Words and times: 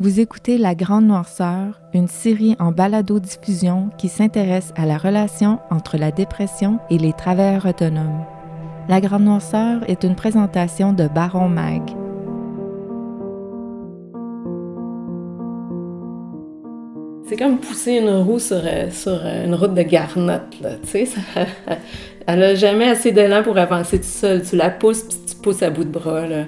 Vous 0.00 0.20
écoutez 0.20 0.58
La 0.58 0.74
Grande 0.74 1.06
Noirceur, 1.06 1.80
une 1.92 2.08
série 2.08 2.56
en 2.58 2.72
balado-diffusion 2.72 3.90
qui 3.98 4.08
s'intéresse 4.08 4.72
à 4.74 4.86
la 4.86 4.96
relation 4.96 5.60
entre 5.70 5.96
la 5.98 6.10
dépression 6.10 6.80
et 6.90 6.98
les 6.98 7.12
travailleurs 7.12 7.66
autonomes. 7.66 8.24
La 8.88 9.00
Grande 9.00 9.24
Noirceur 9.24 9.88
est 9.88 10.02
une 10.02 10.16
présentation 10.16 10.92
de 10.92 11.06
Baron 11.06 11.48
Mag. 11.48 11.82
C'est 17.28 17.36
comme 17.36 17.58
pousser 17.58 17.98
une 17.98 18.10
roue 18.10 18.40
sur, 18.40 18.62
sur 18.90 19.20
une 19.24 19.54
route 19.54 19.74
de 19.74 19.82
garnotte, 19.82 20.56
tu 20.90 21.06
sais. 21.06 21.08
elle 22.26 22.42
a 22.42 22.54
jamais 22.54 22.88
assez 22.88 23.12
d'élan 23.12 23.42
pour 23.42 23.58
avancer 23.58 23.98
tout 23.98 24.04
seul. 24.04 24.42
Tu 24.42 24.56
la 24.56 24.70
pousses, 24.70 25.02
puis 25.02 25.18
tu 25.28 25.36
pousses 25.36 25.62
à 25.62 25.70
bout 25.70 25.84
de 25.84 25.90
bras, 25.90 26.26
là. 26.26 26.44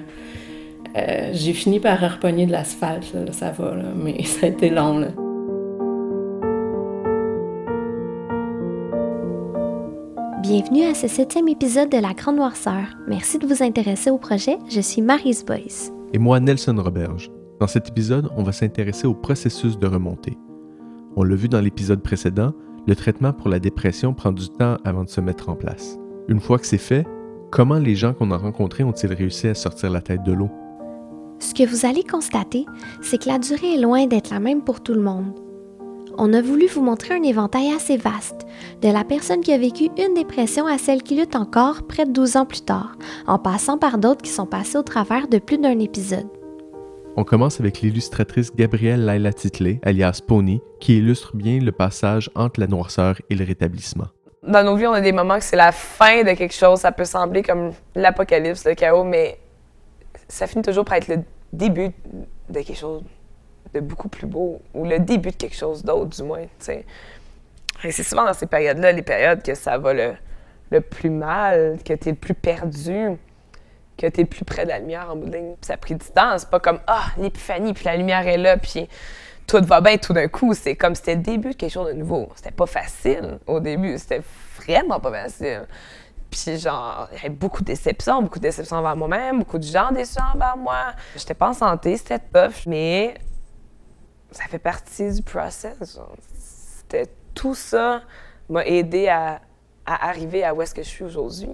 Euh, 0.97 1.29
j'ai 1.33 1.51
fini 1.51 1.81
par 1.81 1.99
repogner 1.99 2.45
de 2.45 2.53
l'asphalte, 2.53 3.13
ça 3.31 3.51
va, 3.51 3.75
mais 3.95 4.23
ça 4.23 4.45
a 4.45 4.49
été 4.49 4.69
long. 4.69 4.99
Là. 4.99 5.07
Bienvenue 10.41 10.83
à 10.83 10.93
ce 10.93 11.07
septième 11.07 11.49
épisode 11.49 11.89
de 11.89 11.97
La 11.97 12.13
Grande 12.13 12.37
Noirceur. 12.37 12.95
Merci 13.07 13.39
de 13.39 13.47
vous 13.47 13.61
intéresser 13.61 14.09
au 14.09 14.17
projet. 14.17 14.57
Je 14.69 14.79
suis 14.79 15.01
Marise 15.01 15.43
Boyce. 15.43 15.91
Et 16.13 16.17
moi, 16.17 16.39
Nelson 16.39 16.75
Roberge. 16.77 17.29
Dans 17.59 17.67
cet 17.67 17.89
épisode, 17.89 18.29
on 18.37 18.43
va 18.43 18.51
s'intéresser 18.51 19.07
au 19.07 19.13
processus 19.13 19.77
de 19.77 19.87
remontée. 19.87 20.37
On 21.17 21.23
l'a 21.23 21.35
vu 21.35 21.49
dans 21.49 21.61
l'épisode 21.61 22.01
précédent, 22.01 22.53
le 22.87 22.95
traitement 22.95 23.33
pour 23.33 23.49
la 23.49 23.59
dépression 23.59 24.13
prend 24.13 24.31
du 24.31 24.47
temps 24.49 24.77
avant 24.85 25.03
de 25.03 25.09
se 25.09 25.19
mettre 25.19 25.49
en 25.49 25.55
place. 25.55 25.97
Une 26.27 26.39
fois 26.39 26.59
que 26.59 26.65
c'est 26.65 26.77
fait, 26.77 27.05
comment 27.51 27.79
les 27.79 27.95
gens 27.95 28.13
qu'on 28.13 28.31
a 28.31 28.37
rencontrés 28.37 28.83
ont-ils 28.83 29.13
réussi 29.13 29.47
à 29.47 29.55
sortir 29.55 29.89
la 29.89 30.01
tête 30.01 30.23
de 30.23 30.31
l'eau? 30.31 30.49
Ce 31.45 31.53
que 31.53 31.69
vous 31.69 31.85
allez 31.85 32.03
constater, 32.03 32.65
c'est 33.03 33.21
que 33.21 33.29
la 33.29 33.37
durée 33.37 33.75
est 33.75 33.79
loin 33.79 34.07
d'être 34.07 34.31
la 34.31 34.39
même 34.39 34.63
pour 34.63 34.81
tout 34.81 34.95
le 34.95 35.01
monde. 35.01 35.31
On 36.17 36.33
a 36.33 36.41
voulu 36.41 36.65
vous 36.65 36.81
montrer 36.81 37.13
un 37.13 37.21
éventail 37.21 37.71
assez 37.71 37.97
vaste, 37.97 38.47
de 38.81 38.89
la 38.89 39.03
personne 39.03 39.41
qui 39.41 39.53
a 39.53 39.57
vécu 39.59 39.89
une 39.95 40.15
dépression 40.15 40.65
à 40.65 40.79
celle 40.79 41.03
qui 41.03 41.15
lutte 41.15 41.35
encore 41.35 41.85
près 41.85 42.05
de 42.05 42.11
12 42.11 42.37
ans 42.37 42.45
plus 42.47 42.61
tard, 42.61 42.95
en 43.27 43.37
passant 43.37 43.77
par 43.77 43.99
d'autres 43.99 44.23
qui 44.23 44.31
sont 44.31 44.47
passés 44.47 44.79
au 44.79 44.81
travers 44.81 45.27
de 45.27 45.37
plus 45.37 45.59
d'un 45.59 45.77
épisode. 45.77 46.25
On 47.15 47.23
commence 47.23 47.59
avec 47.59 47.81
l'illustratrice 47.81 48.53
Gabrielle 48.55 49.05
Laila 49.05 49.31
Titley, 49.31 49.79
alias 49.83 50.21
Pony, 50.27 50.61
qui 50.79 50.97
illustre 50.97 51.35
bien 51.35 51.59
le 51.59 51.71
passage 51.71 52.31
entre 52.33 52.59
la 52.59 52.65
noirceur 52.65 53.21
et 53.29 53.35
le 53.35 53.45
rétablissement. 53.45 54.07
Dans 54.41 54.63
nos 54.63 54.75
vies, 54.75 54.87
on 54.87 54.93
a 54.93 55.01
des 55.01 55.11
moments 55.11 55.37
que 55.37 55.45
c'est 55.45 55.55
la 55.55 55.71
fin 55.71 56.23
de 56.23 56.33
quelque 56.33 56.55
chose, 56.55 56.79
ça 56.79 56.91
peut 56.91 57.05
sembler 57.05 57.43
comme 57.43 57.71
l'apocalypse, 57.93 58.65
le 58.65 58.73
chaos, 58.73 59.03
mais 59.03 59.37
ça 60.27 60.47
finit 60.47 60.63
toujours 60.63 60.85
par 60.85 60.97
être 60.97 61.07
le 61.07 61.19
début 61.55 61.91
de 62.49 62.61
quelque 62.61 62.77
chose 62.77 63.03
de 63.73 63.79
beaucoup 63.79 64.07
plus 64.07 64.27
beau, 64.27 64.61
ou 64.73 64.85
le 64.85 64.99
début 64.99 65.31
de 65.31 65.35
quelque 65.35 65.55
chose 65.55 65.83
d'autre, 65.83 66.15
du 66.15 66.23
moins. 66.23 66.45
c'est 66.59 66.83
souvent 68.03 68.25
dans 68.25 68.33
ces 68.33 68.45
périodes-là, 68.45 68.91
les 68.91 69.01
périodes 69.01 69.43
que 69.43 69.55
ça 69.55 69.77
va 69.77 69.93
le, 69.93 70.13
le 70.69 70.81
plus 70.81 71.09
mal, 71.09 71.77
que 71.83 71.93
tu 71.93 72.09
es 72.09 72.11
le 72.11 72.17
plus 72.17 72.33
perdu, 72.33 73.17
que 73.97 74.07
tu 74.07 74.21
es 74.21 74.25
plus 74.25 74.45
près 74.45 74.63
de 74.63 74.69
la 74.69 74.79
lumière 74.79 75.09
en 75.11 75.15
bout 75.15 75.29
de 75.29 75.37
ligne. 75.37 75.55
ça 75.61 75.73
a 75.73 75.77
pris 75.77 75.95
du 75.95 76.05
temps. 76.07 76.37
C'est 76.37 76.49
pas 76.49 76.59
comme 76.59 76.79
Ah, 76.87 77.05
l'épiphanie, 77.17 77.73
puis 77.73 77.85
la 77.85 77.97
lumière 77.97 78.27
est 78.27 78.37
là, 78.37 78.57
puis 78.57 78.87
tout 79.47 79.63
va 79.63 79.81
bien 79.81 79.97
tout 79.97 80.13
d'un 80.13 80.27
coup. 80.27 80.53
C'est 80.53 80.75
comme 80.75 80.95
c'était 80.95 81.15
le 81.15 81.21
début 81.21 81.51
de 81.51 81.55
quelque 81.55 81.71
chose 81.71 81.87
de 81.87 81.93
nouveau. 81.93 82.29
C'était 82.35 82.51
pas 82.51 82.65
facile 82.65 83.39
au 83.47 83.59
début. 83.59 83.97
C'était 83.97 84.21
vraiment 84.57 84.99
pas 84.99 85.11
facile. 85.11 85.65
Puis 86.35 86.57
genre, 86.59 87.07
il 87.11 87.15
y 87.15 87.19
avait 87.19 87.29
beaucoup 87.29 87.61
de 87.61 87.67
déceptions, 87.67 88.21
beaucoup 88.21 88.39
de 88.39 88.43
déceptions 88.43 88.75
envers 88.75 88.97
moi-même, 88.97 89.39
beaucoup 89.39 89.57
de 89.57 89.63
gens 89.63 89.91
déçus 89.91 90.19
envers 90.33 90.57
moi. 90.57 90.93
J'étais 91.15 91.33
pas 91.33 91.49
en 91.49 91.53
santé, 91.53 91.95
c'était 91.95 92.19
tough, 92.19 92.67
mais 92.67 93.15
ça 94.31 94.43
fait 94.49 94.59
partie 94.59 95.13
du 95.13 95.21
process. 95.21 95.97
C'était 96.37 97.09
tout 97.33 97.55
ça 97.55 98.01
m'a 98.49 98.65
aidé 98.65 99.07
à, 99.07 99.39
arriver 99.85 100.43
à 100.43 100.53
où 100.53 100.61
est-ce 100.61 100.75
que 100.75 100.83
je 100.83 100.89
suis 100.89 101.05
aujourd'hui. 101.05 101.49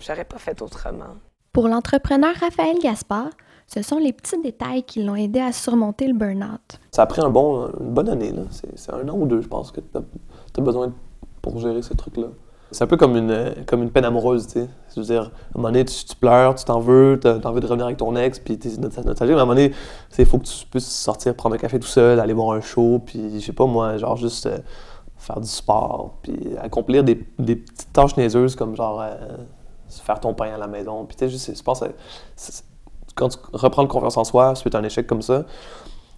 J'aurais 0.00 0.24
pas 0.24 0.38
fait 0.38 0.60
autrement. 0.62 1.14
Pour 1.52 1.68
l'entrepreneur 1.68 2.34
Raphaël 2.34 2.76
Gaspard, 2.82 3.30
ce 3.68 3.82
sont 3.82 3.98
les 3.98 4.12
petits 4.12 4.40
détails 4.42 4.82
qui 4.82 5.04
l'ont 5.04 5.14
aidé 5.14 5.40
à 5.40 5.52
surmonter 5.52 6.08
le 6.08 6.14
burn-out. 6.14 6.80
Ça 6.90 7.02
a 7.02 7.06
pris 7.06 7.20
un 7.22 7.30
bon, 7.30 7.68
une 7.78 7.94
bonne 7.94 8.08
année. 8.08 8.32
C'est 8.50 8.92
un 8.92 9.08
an 9.08 9.16
ou 9.16 9.26
deux, 9.26 9.40
je 9.40 9.48
pense, 9.48 9.70
que 9.70 9.80
tu 9.80 9.96
as, 9.96 10.60
besoin 10.60 10.92
pour 11.40 11.60
gérer 11.60 11.82
ces 11.82 11.94
trucs-là. 11.94 12.28
C'est 12.74 12.82
un 12.82 12.88
peu 12.88 12.96
comme 12.96 13.16
une, 13.16 13.54
comme 13.66 13.84
une 13.84 13.92
peine 13.92 14.04
amoureuse, 14.04 14.48
tu 14.48 14.52
sais. 14.54 14.68
Je 14.92 15.00
veux 15.00 15.06
dire, 15.06 15.22
à 15.22 15.26
un 15.26 15.30
moment 15.54 15.68
donné, 15.68 15.84
tu, 15.84 16.16
pleures, 16.16 16.56
tu 16.56 16.64
t'en 16.64 16.80
veux, 16.80 17.20
tu 17.22 17.28
as, 17.28 17.38
envie 17.46 17.60
de 17.60 17.66
revenir 17.66 17.86
avec 17.86 17.98
ton 17.98 18.16
ex, 18.16 18.40
puis 18.40 18.58
tu 18.58 18.66
es 18.66 18.76
nostalgique, 18.78 19.20
mais 19.20 19.34
à 19.34 19.42
un 19.42 19.46
moment 19.46 19.54
donné, 19.54 19.72
il 20.18 20.26
faut 20.26 20.38
que 20.38 20.44
tu 20.44 20.66
puisses 20.66 20.90
sortir, 20.90 21.36
prendre 21.36 21.54
un 21.54 21.58
café 21.58 21.78
tout 21.78 21.86
seul, 21.86 22.18
aller 22.18 22.32
voir 22.32 22.56
un 22.56 22.60
show, 22.60 23.00
puis 23.06 23.38
je 23.38 23.46
sais 23.46 23.52
pas 23.52 23.66
moi, 23.66 23.96
genre 23.96 24.16
juste 24.16 24.46
euh, 24.46 24.58
faire 25.16 25.38
du 25.38 25.46
sport, 25.46 26.18
puis 26.22 26.36
accomplir 26.60 27.04
des, 27.04 27.24
des, 27.38 27.54
petites 27.54 27.92
tâches 27.92 28.16
niaiseuses 28.16 28.56
comme 28.56 28.74
genre 28.74 29.00
euh, 29.00 29.14
faire 29.88 30.18
ton 30.18 30.34
pain 30.34 30.52
à 30.52 30.58
la 30.58 30.66
maison. 30.66 31.04
Puis 31.04 31.16
tu 31.16 31.26
sais, 31.26 31.30
juste, 31.30 31.56
je 31.56 31.62
pense, 31.62 31.84
quand 33.14 33.28
tu 33.28 33.38
reprends 33.52 33.86
confiance 33.86 34.16
en 34.16 34.24
soi 34.24 34.56
suite 34.56 34.74
à 34.74 34.78
un 34.78 34.84
échec 34.84 35.06
comme 35.06 35.22
ça, 35.22 35.44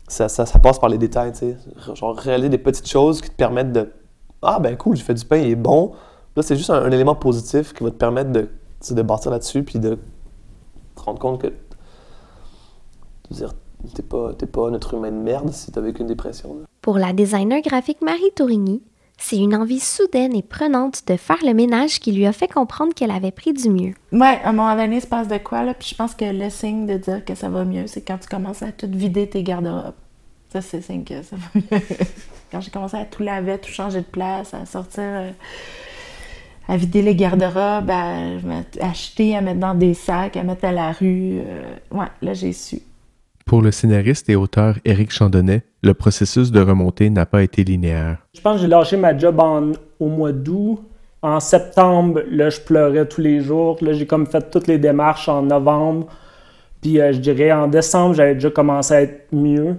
ça, 0.09 0.31
ça, 0.31 0.47
ça 0.47 0.59
passe 0.59 0.79
par 0.79 0.89
les 0.89 0.97
détails, 0.97 1.33
tu 1.33 1.39
sais. 1.39 1.57
Genre 1.95 2.17
réaliser 2.17 2.49
des 2.49 2.59
petites 2.59 2.89
choses 2.89 3.21
qui 3.21 3.29
te 3.29 3.37
permettent 3.37 3.73
de 3.73 3.93
Ah 4.41 4.59
ben 4.59 4.75
cool, 4.79 4.97
j'ai 4.97 5.03
fait 5.03 5.13
du 5.13 5.25
pain, 5.27 5.37
il 5.37 5.51
est 5.51 5.55
bon 5.55 5.93
Là, 6.37 6.43
c'est 6.43 6.57
juste 6.57 6.71
un, 6.71 6.91
élément 6.91 7.15
positif 7.15 7.73
qui 7.73 7.83
va 7.83 7.91
te 7.91 7.97
permettre 7.97 8.31
de, 8.31 8.49
de 8.91 9.03
bâtir 9.03 9.31
là-dessus 9.31 9.63
puis 9.63 9.79
de 9.79 9.99
te 10.95 11.03
rendre 11.03 11.19
compte 11.19 11.41
que 11.41 11.53
t'es 13.95 14.03
pas, 14.03 14.33
pas 14.35 14.69
un 14.69 14.75
être 14.75 14.95
humain 14.95 15.11
de 15.11 15.17
merde 15.17 15.51
si 15.51 15.73
t'as 15.73 15.81
vécu 15.81 16.03
une 16.03 16.09
dépression. 16.09 16.59
Pour 16.83 16.99
la 16.99 17.15
designer 17.15 17.63
graphique 17.63 18.03
Marie 18.03 18.33
Tourigny, 18.37 18.83
c'est 19.17 19.39
une 19.39 19.57
envie 19.57 19.81
soudaine 19.81 20.37
et 20.37 20.43
prenante 20.43 21.05
de 21.07 21.17
faire 21.17 21.39
le 21.43 21.55
ménage 21.55 22.01
qui 22.01 22.13
lui 22.13 22.27
a 22.27 22.33
fait 22.33 22.49
comprendre 22.49 22.93
qu'elle 22.93 23.11
avait 23.11 23.31
pris 23.31 23.55
du 23.55 23.71
mieux. 23.71 23.95
Ouais, 24.13 24.39
à 24.45 24.51
un 24.51 24.53
moment 24.53 24.77
donné, 24.77 24.97
il 24.97 25.03
se 25.03 25.07
passe 25.07 25.29
de 25.29 25.39
quoi, 25.39 25.63
là, 25.63 25.73
puis 25.73 25.89
je 25.89 25.95
pense 25.95 26.15
que 26.15 26.27
le 26.27 26.51
signe 26.51 26.87
de 26.87 26.99
dire 26.99 27.25
que 27.25 27.35
ça 27.35 27.49
va 27.49 27.65
mieux, 27.65 27.87
c'est 27.87 28.03
quand 28.03 28.19
tu 28.19 28.29
commences 28.29 28.63
à 28.63 28.73
tout 28.73 28.91
vider 28.91 29.27
tes 29.27 29.43
garde-robes. 29.43 29.95
Ça, 30.53 30.61
c'est 30.61 30.77
le 30.77 30.83
signe 30.83 31.05
que 31.05 31.23
ça 31.23 31.37
va 31.37 31.47
mieux. 31.55 31.83
quand 32.53 32.61
j'ai 32.61 32.71
commencé 32.71 32.99
à 32.99 33.07
tout 33.07 33.23
laver, 33.23 33.59
tout 33.59 33.71
changer 33.71 34.01
de 34.01 34.07
place, 34.07 34.53
à 34.53 34.67
sortir... 34.67 35.03
Euh, 35.03 35.31
à 36.69 36.77
vider 36.77 37.03
les 37.03 37.15
garde-robes, 37.15 37.91
à, 37.91 38.17
acheter, 38.81 39.37
à 39.37 39.41
mettre 39.41 39.61
dans 39.61 39.75
des 39.75 39.95
sacs, 39.95 40.37
à 40.37 40.43
mettre 40.43 40.65
à 40.65 40.73
la 40.73 40.93
rue. 40.93 41.39
Euh, 41.39 41.63
ouais, 41.93 42.07
là, 42.23 42.35
j'ai 42.35 42.53
su. 42.53 42.81
Pour 43.45 43.63
le 43.63 43.71
scénariste 43.71 44.29
et 44.29 44.35
auteur 44.35 44.77
Éric 44.85 45.13
Chandonnet, 45.13 45.63
le 45.83 45.95
processus 45.95 46.51
de 46.51 46.61
remontée 46.61 47.11
n'a 47.11 47.27
pas 47.27 47.45
été 47.45 47.63
linéaire. 47.63 48.19
Je 48.35 48.41
pense 48.41 48.57
que 48.57 48.63
j'ai 48.63 48.67
lâché 48.67 48.97
ma 48.97 49.17
job 49.17 49.41
au 50.01 50.09
mois 50.09 50.33
d'août. 50.33 50.83
En 51.23 51.39
septembre, 51.41 52.23
là, 52.29 52.51
je 52.51 52.61
pleurais 52.61 53.07
tous 53.07 53.21
les 53.21 53.41
jours. 53.41 53.79
Là, 53.81 53.93
j'ai 53.93 54.07
comme 54.07 54.27
fait 54.27 54.51
toutes 54.51 54.67
les 54.67 54.79
démarches 54.79 55.29
en 55.29 55.43
novembre. 55.43 56.09
Puis 56.83 57.01
euh, 57.01 57.13
je 57.13 57.19
dirais 57.19 57.53
en 57.53 57.69
décembre, 57.69 58.15
j'avais 58.15 58.35
déjà 58.35 58.51
commencé 58.51 58.95
à 58.95 59.03
être 59.03 59.27
mieux. 59.33 59.77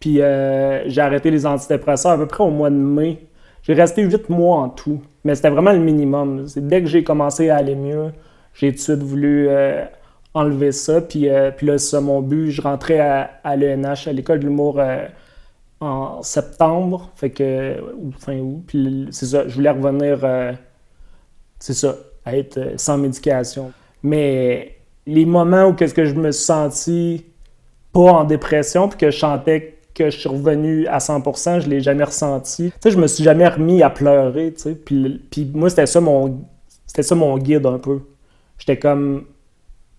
Puis 0.00 0.20
euh, 0.20 0.88
j'ai 0.88 1.00
arrêté 1.00 1.30
les 1.30 1.46
antidépresseurs 1.46 2.12
à 2.12 2.18
peu 2.18 2.26
près 2.26 2.44
au 2.44 2.50
mois 2.50 2.70
de 2.70 2.76
mai. 2.76 3.26
J'ai 3.64 3.72
resté 3.72 4.02
huit 4.02 4.28
mois 4.28 4.58
en 4.58 4.68
tout. 4.68 5.00
Mais 5.24 5.34
c'était 5.34 5.50
vraiment 5.50 5.72
le 5.72 5.78
minimum. 5.78 6.46
Dès 6.56 6.82
que 6.82 6.88
j'ai 6.88 7.02
commencé 7.02 7.48
à 7.48 7.56
aller 7.56 7.74
mieux, 7.74 8.12
j'ai 8.52 8.70
tout 8.70 8.76
de 8.76 8.80
suite 8.80 9.02
voulu 9.02 9.48
euh, 9.48 9.84
enlever 10.34 10.70
ça. 10.70 11.00
Puis, 11.00 11.28
euh, 11.28 11.50
puis 11.50 11.66
là, 11.66 11.78
c'est 11.78 12.00
mon 12.00 12.20
but. 12.20 12.50
Je 12.50 12.60
rentrais 12.60 13.00
à, 13.00 13.56
l'ENH, 13.56 14.06
à 14.06 14.12
l'école 14.12 14.40
de 14.40 14.44
l'humour, 14.44 14.78
euh, 14.78 15.06
en 15.80 16.22
septembre, 16.22 17.10
fait 17.16 17.30
que, 17.30 17.80
ou 17.96 18.12
fin 18.12 18.38
août. 18.38 18.62
Puis 18.66 19.08
c'est 19.10 19.26
ça, 19.26 19.48
je 19.48 19.54
voulais 19.54 19.70
revenir, 19.70 20.20
c'est 21.58 21.74
ça, 21.74 21.96
à 22.24 22.36
être 22.36 22.78
sans 22.78 22.96
médication. 22.96 23.72
Mais 24.02 24.76
les 25.06 25.26
moments 25.26 25.66
où 25.66 25.72
qu'est-ce 25.74 25.94
que 25.94 26.04
je 26.04 26.14
me 26.14 26.30
suis 26.32 27.26
pas 27.92 28.12
en 28.12 28.24
dépression, 28.24 28.88
puis 28.88 28.98
que 28.98 29.10
je 29.10 29.16
chantais 29.18 29.73
que 29.94 30.10
je 30.10 30.18
suis 30.18 30.28
revenu 30.28 30.86
à 30.88 30.98
100%, 30.98 31.60
je 31.60 31.68
l'ai 31.68 31.80
jamais 31.80 32.04
ressenti. 32.04 32.70
Tu 32.72 32.78
sais, 32.82 32.90
je 32.90 32.98
me 32.98 33.06
suis 33.06 33.24
jamais 33.24 33.48
remis 33.48 33.82
à 33.82 33.90
pleurer, 33.90 34.52
tu 34.54 34.62
sais. 34.62 34.74
Puis, 34.74 35.22
puis 35.30 35.50
moi, 35.54 35.70
c'était 35.70 35.86
ça 35.86 36.00
mon 36.00 36.44
c'était 36.86 37.02
ça 37.02 37.14
mon 37.14 37.36
guide 37.38 37.66
un 37.66 37.78
peu. 37.78 38.00
J'étais 38.58 38.78
comme 38.78 39.24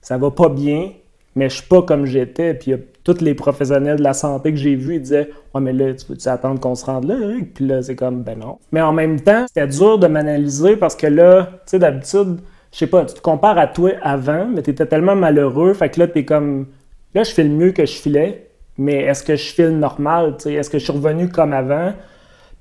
ça 0.01 0.17
va 0.17 0.31
pas 0.31 0.49
bien, 0.49 0.91
mais 1.35 1.49
je 1.49 1.55
suis 1.55 1.67
pas 1.67 1.81
comme 1.81 2.05
j'étais. 2.05 2.53
Puis 2.53 2.73
tous 3.03 3.21
les 3.21 3.33
professionnels 3.33 3.97
de 3.97 4.03
la 4.03 4.13
santé 4.13 4.51
que 4.51 4.57
j'ai 4.57 4.75
vus, 4.75 4.99
disaient 4.99 5.29
Ouais, 5.53 5.61
mais 5.61 5.73
là, 5.73 5.93
tu 5.93 6.05
peux-tu 6.05 6.27
attendre 6.27 6.59
qu'on 6.59 6.75
se 6.75 6.85
rende 6.85 7.05
là? 7.05 7.15
Puis 7.53 7.65
là, 7.65 7.81
c'est 7.81 7.95
comme 7.95 8.23
Ben 8.23 8.39
non. 8.39 8.59
Mais 8.71 8.81
en 8.81 8.93
même 8.93 9.19
temps, 9.19 9.45
c'était 9.47 9.67
dur 9.67 9.99
de 9.99 10.07
m'analyser 10.07 10.77
parce 10.77 10.95
que 10.95 11.07
là, 11.07 11.49
tu 11.65 11.71
sais, 11.71 11.79
d'habitude, 11.79 12.39
je 12.71 12.77
sais 12.77 12.87
pas, 12.87 13.05
tu 13.05 13.15
te 13.15 13.21
compares 13.21 13.57
à 13.57 13.67
toi 13.67 13.91
avant, 14.01 14.47
mais 14.47 14.61
tu 14.61 14.71
étais 14.71 14.85
tellement 14.85 15.15
malheureux. 15.15 15.73
Fait 15.73 15.89
que 15.89 15.99
là, 15.99 16.07
t'es 16.07 16.25
comme 16.25 16.67
Là, 17.13 17.23
je 17.23 17.31
fais 17.31 17.43
le 17.43 17.49
mieux 17.49 17.71
que 17.71 17.85
je 17.85 17.93
filais 17.93 18.49
mais 18.77 19.03
est-ce 19.03 19.23
que 19.23 19.35
je 19.35 19.53
file 19.53 19.79
normal? 19.79 20.37
Est-ce 20.45 20.69
que 20.69 20.79
je 20.79 20.83
suis 20.83 20.93
revenu 20.93 21.29
comme 21.29 21.53
avant? 21.53 21.93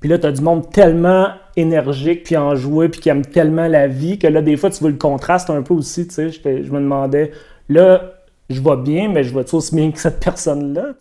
Puis 0.01 0.09
là, 0.09 0.19
tu 0.19 0.27
as 0.27 0.33
du 0.33 0.43
monde 0.43 0.71
tellement 0.71 1.29
énergique, 1.57 2.25
puis 2.25 2.37
enjoué, 2.37 2.89
puis 2.89 3.01
qui 3.01 3.09
aime 3.09 3.25
tellement 3.25 3.69
la 3.69 3.89
vie, 3.89 4.19
que 4.19 4.27
là, 4.27 4.43
des 4.43 4.57
fois, 4.57 4.71
tu 4.71 4.85
veux 4.85 4.91
le 4.91 4.99
contraste 4.99 5.51
un 5.51 5.63
peu 5.63 5.75
aussi. 5.75 6.07
Je, 6.11 6.31
je 6.31 6.71
me 6.71 6.81
demandais, 6.81 7.33
là, 7.69 8.13
je 8.51 8.61
vais 8.61 8.77
bien, 8.77 9.09
mais 9.09 9.25
je 9.25 9.35
vais 9.35 9.55
aussi 9.55 9.75
bien 9.75 9.91
que 9.91 9.99
cette 9.99 10.21
personne-là? 10.21 10.95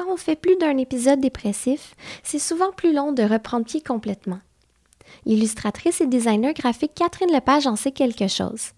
quand 0.00 0.12
on 0.12 0.16
fait 0.16 0.36
plus 0.36 0.56
d'un 0.56 0.78
épisode 0.78 1.20
dépressif, 1.20 1.94
c'est 2.22 2.38
souvent 2.38 2.72
plus 2.72 2.94
long 2.94 3.12
de 3.12 3.22
reprendre 3.22 3.66
pied 3.66 3.82
complètement. 3.82 4.40
L'illustratrice 5.26 6.00
et 6.00 6.06
designer 6.06 6.54
graphique 6.54 6.94
Catherine 6.94 7.32
Lepage 7.32 7.66
en 7.66 7.76
sait 7.76 7.90
quelque 7.90 8.28
chose. 8.28 8.70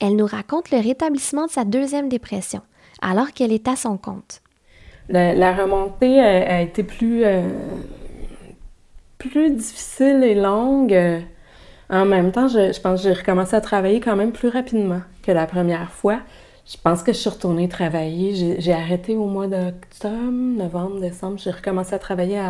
Elle 0.00 0.16
nous 0.16 0.26
raconte 0.26 0.70
le 0.70 0.78
rétablissement 0.78 1.46
de 1.46 1.50
sa 1.50 1.64
deuxième 1.64 2.08
dépression, 2.08 2.62
alors 3.00 3.32
qu'elle 3.32 3.52
est 3.52 3.68
à 3.68 3.76
son 3.76 3.96
compte. 3.96 4.42
La, 5.08 5.52
remontée 5.52 6.20
a, 6.20 6.60
été 6.62 6.82
plus, 6.82 7.24
euh, 7.24 7.48
plus 9.18 9.50
difficile 9.50 10.24
et 10.24 10.34
longue. 10.34 11.22
En 11.88 12.04
même 12.04 12.32
temps, 12.32 12.48
je, 12.48 12.72
je 12.72 12.80
pense 12.80 13.02
que 13.02 13.08
j'ai 13.08 13.14
recommencé 13.14 13.54
à 13.54 13.60
travailler 13.60 14.00
quand 14.00 14.16
même 14.16 14.32
plus 14.32 14.48
rapidement 14.48 15.02
que 15.22 15.30
la 15.32 15.46
première 15.46 15.90
fois. 15.90 16.20
Je 16.66 16.76
pense 16.82 17.04
que 17.04 17.12
je 17.12 17.18
suis 17.18 17.30
retournée 17.30 17.68
travailler. 17.68 18.56
J'ai 18.58 18.72
arrêté 18.72 19.14
au 19.14 19.26
mois 19.26 19.46
d'octobre, 19.46 20.32
novembre, 20.32 21.00
décembre. 21.00 21.38
J'ai 21.38 21.52
recommencé 21.52 21.94
à 21.94 22.00
travailler 22.00 22.40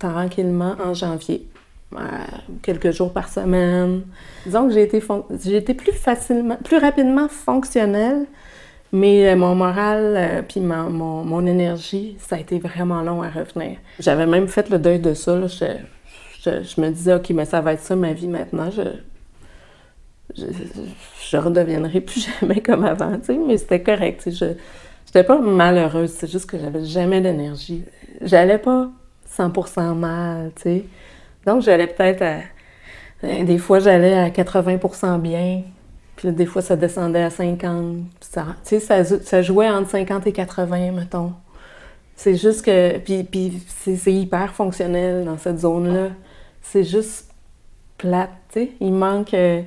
tranquillement 0.00 0.74
en 0.84 0.92
janvier. 0.92 1.46
quelques 2.62 2.90
jours 2.90 3.12
par 3.12 3.28
semaine. 3.28 4.02
Disons 4.44 4.66
que 4.66 4.74
j'ai 4.74 4.82
été, 4.82 5.00
été 5.56 5.74
plus 5.74 5.92
facilement, 5.92 6.56
plus 6.64 6.78
rapidement 6.78 7.28
fonctionnelle, 7.28 8.26
mais 8.94 9.28
euh, 9.28 9.36
mon 9.36 9.56
moral 9.56 10.14
euh, 10.16 10.42
puis 10.42 10.60
mon, 10.60 10.88
mon, 11.24 11.46
énergie, 11.46 12.16
ça 12.20 12.36
a 12.36 12.38
été 12.38 12.60
vraiment 12.60 13.02
long 13.02 13.22
à 13.22 13.28
revenir. 13.28 13.78
J'avais 13.98 14.24
même 14.24 14.46
fait 14.46 14.70
le 14.70 14.78
deuil 14.78 15.00
de 15.00 15.14
ça. 15.14 15.44
Je, 15.48 15.64
je, 16.44 16.80
me 16.80 16.90
disais, 16.90 17.14
OK, 17.14 17.30
mais 17.30 17.44
ça 17.44 17.60
va 17.60 17.72
être 17.72 17.80
ça 17.80 17.96
ma 17.96 18.12
vie 18.12 18.28
maintenant. 18.28 18.70
Je, 18.70 18.82
je, 20.36 20.44
je 21.28 21.36
redeviendrai 21.36 22.00
plus 22.02 22.28
jamais 22.40 22.60
comme 22.60 22.84
avant, 22.84 23.18
tu 23.18 23.24
sais, 23.24 23.36
mais 23.36 23.58
c'était 23.58 23.82
correct. 23.82 24.30
Je 24.30 24.44
n'étais 24.44 25.24
pas 25.24 25.40
malheureuse, 25.40 26.12
c'est 26.12 26.30
juste 26.30 26.48
que 26.48 26.56
j'avais 26.56 26.84
jamais 26.84 27.20
d'énergie. 27.20 27.82
J'allais 28.20 28.58
pas 28.58 28.92
100% 29.28 29.94
mal, 29.96 30.52
tu 30.54 30.62
sais. 30.62 30.84
Donc, 31.44 31.62
j'allais 31.62 31.88
peut-être 31.88 32.22
à... 32.22 32.36
Des 33.42 33.58
fois, 33.58 33.80
j'allais 33.80 34.14
à 34.14 34.28
80% 34.28 35.20
bien, 35.20 35.62
des 36.30 36.46
fois, 36.46 36.62
ça 36.62 36.76
descendait 36.76 37.22
à 37.22 37.30
50. 37.30 37.96
Ça, 38.20 38.56
ça, 38.62 39.04
ça, 39.04 39.42
jouait 39.42 39.68
entre 39.68 39.90
50 39.90 40.26
et 40.26 40.32
80, 40.32 40.92
mettons. 40.92 41.32
C'est 42.16 42.36
juste 42.36 42.64
que... 42.64 42.98
Puis, 42.98 43.24
puis 43.24 43.62
c'est 43.66 44.12
hyper 44.12 44.54
fonctionnel 44.54 45.24
dans 45.24 45.38
cette 45.38 45.60
zone-là. 45.60 46.10
C'est 46.62 46.84
juste 46.84 47.26
plate, 47.98 48.30
tu 48.52 48.60
sais. 48.60 48.70
Il 48.80 48.92
manque... 48.92 49.34
Euh, 49.34 49.62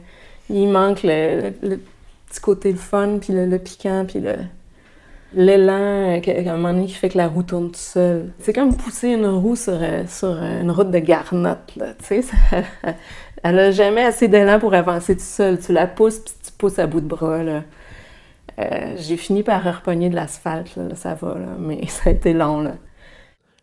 il 0.49 0.67
manque 0.69 1.01
le, 1.03 1.51
petit 1.51 2.39
côté 2.41 2.71
le 2.71 2.77
fun, 2.77 3.17
puis 3.19 3.33
le, 3.33 3.57
piquant, 3.57 4.05
puis 4.07 4.19
le, 4.19 4.35
l'élan 5.33 6.19
à 6.19 6.51
un 6.51 6.55
moment 6.57 6.73
donné 6.73 6.85
qui 6.85 6.93
fait 6.93 7.09
que 7.09 7.17
la 7.17 7.27
roue 7.27 7.43
tourne 7.43 7.71
tout 7.71 7.79
seul. 7.79 8.31
C'est 8.39 8.53
comme 8.53 8.75
pousser 8.75 9.09
une 9.09 9.27
roue 9.27 9.55
sur, 9.55 9.77
euh, 9.81 10.03
sur 10.07 10.29
une 10.29 10.71
route 10.71 10.91
de 10.91 10.99
garnotte, 10.99 11.75
là, 11.75 11.87
sais. 12.01 12.21
elle 13.43 13.59
a 13.59 13.71
jamais 13.71 14.03
assez 14.03 14.27
d'élan 14.27 14.59
pour 14.59 14.73
avancer 14.73 15.15
tout 15.15 15.23
seul. 15.23 15.59
Tu 15.59 15.73
la 15.73 15.87
pousses, 15.87 16.19
puis 16.19 16.33
tu 16.57 16.65
pousses 16.65 16.79
à 16.79 16.87
bout 16.87 17.01
de 17.01 17.07
bras. 17.07 17.39
Euh, 18.59 18.95
j'ai 18.97 19.17
fini 19.17 19.43
par 19.43 19.63
repogner 19.63 20.09
de 20.09 20.15
l'asphalte, 20.15 20.79
ça 20.95 21.13
va, 21.13 21.35
mais 21.59 21.85
ça 21.87 22.09
a 22.09 22.13
été 22.13 22.33
long. 22.33 22.77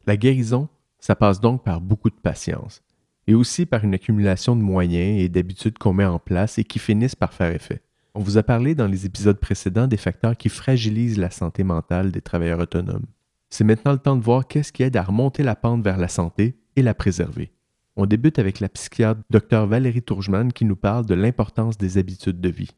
La 0.07 0.17
guérison, 0.17 0.69
ça 1.01 1.17
passe 1.17 1.41
donc 1.41 1.65
par 1.65 1.81
beaucoup 1.81 2.11
de 2.11 2.15
patience 2.15 2.83
et 3.27 3.35
aussi 3.35 3.67
par 3.67 3.85
une 3.85 3.95
accumulation 3.95 4.55
de 4.55 4.63
moyens 4.63 5.21
et 5.21 5.29
d'habitudes 5.29 5.79
qu'on 5.79 5.93
met 5.93 6.05
en 6.05 6.19
place 6.19 6.59
et 6.59 6.65
qui 6.65 6.79
finissent 6.79 7.17
par 7.17 7.33
faire 7.33 7.53
effet. 7.53 7.81
On 8.15 8.21
vous 8.21 8.39
a 8.39 8.43
parlé 8.43 8.75
dans 8.75 8.87
les 8.87 9.07
épisodes 9.07 9.41
précédents 9.41 9.89
des 9.89 9.97
facteurs 9.97 10.37
qui 10.37 10.49
fragilisent 10.49 11.19
la 11.19 11.31
santé 11.31 11.65
mentale 11.65 12.13
des 12.13 12.21
travailleurs 12.21 12.61
autonomes. 12.61 13.07
C'est 13.51 13.65
maintenant 13.65 13.93
le 13.93 13.99
temps 13.99 14.17
de 14.17 14.23
voir 14.23 14.47
qu'est-ce 14.47 14.73
qui 14.73 14.83
aide 14.83 14.97
à 14.97 15.03
remonter 15.03 15.43
la 15.43 15.57
pente 15.57 15.83
vers 15.83 15.97
la 15.97 16.09
santé 16.09 16.61
et 16.77 16.83
la 16.83 16.95
préserver. 16.95 17.53
On 17.97 18.07
débute 18.07 18.39
avec 18.39 18.61
la 18.61 18.69
psychiatre 18.69 19.21
Dr 19.31 19.67
Valérie 19.67 20.03
Tourgeman 20.03 20.53
qui 20.53 20.65
nous 20.65 20.77
parle 20.77 21.07
de 21.07 21.15
l'importance 21.15 21.79
des 21.79 21.97
habitudes 21.99 22.41
de 22.41 22.49
vie. 22.49 22.71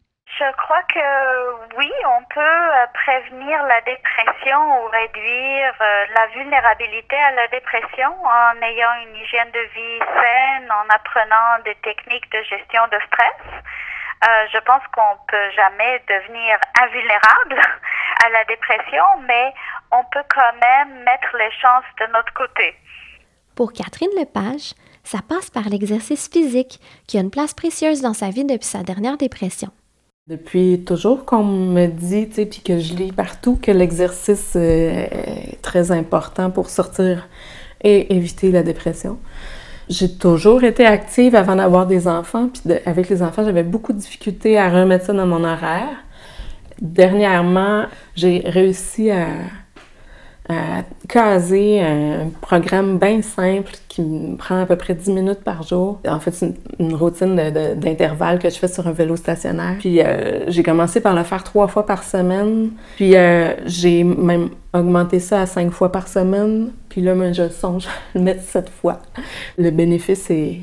Oui, 1.77 1.93
on 2.07 2.23
peut 2.33 2.41
euh, 2.41 2.87
prévenir 2.95 3.63
la 3.65 3.81
dépression 3.83 4.59
ou 4.81 4.89
réduire 4.89 5.75
euh, 5.81 6.07
la 6.15 6.27
vulnérabilité 6.29 7.17
à 7.17 7.33
la 7.33 7.49
dépression 7.49 8.09
en 8.25 8.63
ayant 8.63 8.95
une 9.05 9.15
hygiène 9.17 9.51
de 9.53 9.61
vie 9.75 9.99
saine, 10.01 10.73
en 10.73 10.89
apprenant 10.89 11.63
des 11.67 11.75
techniques 11.77 12.31
de 12.33 12.43
gestion 12.45 12.83
de 12.91 12.99
stress. 13.09 13.63
Euh, 14.25 14.47
je 14.55 14.59
pense 14.61 14.83
qu'on 14.95 15.17
peut 15.29 15.51
jamais 15.51 16.03
devenir 16.09 16.59
invulnérable 16.81 17.61
à 18.25 18.31
la 18.31 18.45
dépression, 18.47 19.05
mais 19.29 19.53
on 19.93 20.03
peut 20.05 20.25
quand 20.35 20.55
même 20.63 21.05
mettre 21.05 21.37
les 21.37 21.53
chances 21.61 21.85
de 22.01 22.07
notre 22.13 22.33
côté. 22.33 22.75
Pour 23.55 23.75
Catherine 23.75 24.17
Lepage, 24.19 24.73
ça 25.05 25.19
passe 25.29 25.51
par 25.51 25.69
l'exercice 25.69 26.31
physique 26.31 26.81
qui 27.07 27.19
a 27.19 27.21
une 27.21 27.31
place 27.31 27.53
précieuse 27.53 28.01
dans 28.01 28.15
sa 28.15 28.31
vie 28.31 28.47
depuis 28.47 28.65
sa 28.65 28.83
dernière 28.83 29.19
dépression. 29.19 29.69
Depuis 30.29 30.83
toujours 30.85 31.25
qu'on 31.25 31.45
me 31.45 31.87
dit, 31.87 32.29
tu 32.29 32.35
sais, 32.35 32.47
puis 32.47 32.61
que 32.61 32.81
je 32.81 32.95
lis 32.95 33.13
partout 33.13 33.57
que 33.63 33.71
l'exercice 33.71 34.55
euh, 34.57 35.07
est 35.13 35.63
très 35.63 35.93
important 35.93 36.51
pour 36.51 36.69
sortir 36.69 37.29
et 37.81 38.13
éviter 38.13 38.51
la 38.51 38.65
dépression. 38.65 39.21
J'ai 39.89 40.19
toujours 40.19 40.65
été 40.65 40.85
active 40.85 41.37
avant 41.37 41.55
d'avoir 41.55 41.87
des 41.87 42.09
enfants, 42.09 42.49
puis 42.49 42.75
avec 42.87 43.09
les 43.09 43.23
enfants, 43.23 43.45
j'avais 43.45 43.63
beaucoup 43.63 43.93
de 43.93 43.99
difficultés 43.99 44.59
à 44.59 44.69
remettre 44.69 45.05
ça 45.05 45.13
dans 45.13 45.29
mon 45.29 45.45
horaire. 45.45 45.97
Dernièrement, 46.83 47.85
j'ai 48.17 48.43
réussi 48.47 49.13
à 49.13 49.29
à 50.49 50.83
caser 51.09 51.81
un 51.81 52.29
programme 52.41 52.99
bien 52.99 53.23
simple 53.23 53.73
qui 53.89 54.03
me 54.03 54.37
prend 54.37 54.61
à 54.61 54.67
peu 54.67 54.77
près 54.77 54.95
10 54.95 55.11
minutes 55.11 55.43
par 55.43 55.63
jour. 55.63 56.01
En 56.07 56.21
fait, 56.21 56.33
c'est 56.33 56.55
une, 56.79 56.95
routine 56.95 57.35
d'intervalle 57.77 58.39
que 58.39 58.49
je 58.51 58.57
fais 58.57 58.69
sur 58.69 58.87
un 58.87 58.93
vélo 58.93 59.17
stationnaire. 59.17 59.77
Puis 59.79 60.01
euh, 60.01 60.49
j'ai 60.49 60.63
commencé 60.63 61.01
par 61.01 61.15
le 61.15 61.23
faire 61.25 61.43
trois 61.43 61.69
fois 61.69 61.87
par 61.87 62.05
semaine. 62.05 62.71
Puis 62.97 63.17
euh, 63.17 63.55
j'ai 63.67 64.05
même 64.05 64.51
augmenté 64.73 65.21
ça 65.21 65.43
à 65.43 65.47
cinq 65.47 65.71
fois 65.71 65.91
par 65.91 66.09
semaine. 66.09 66.71
Puis 66.89 67.01
là, 67.01 67.33
je 67.33 67.49
songe 67.49 67.87
à 67.87 68.19
le 68.19 68.21
mettre 68.21 68.43
sept 68.43 68.69
fois. 68.69 69.01
Le 69.59 69.71
bénéfice, 69.71 70.31
est, 70.31 70.61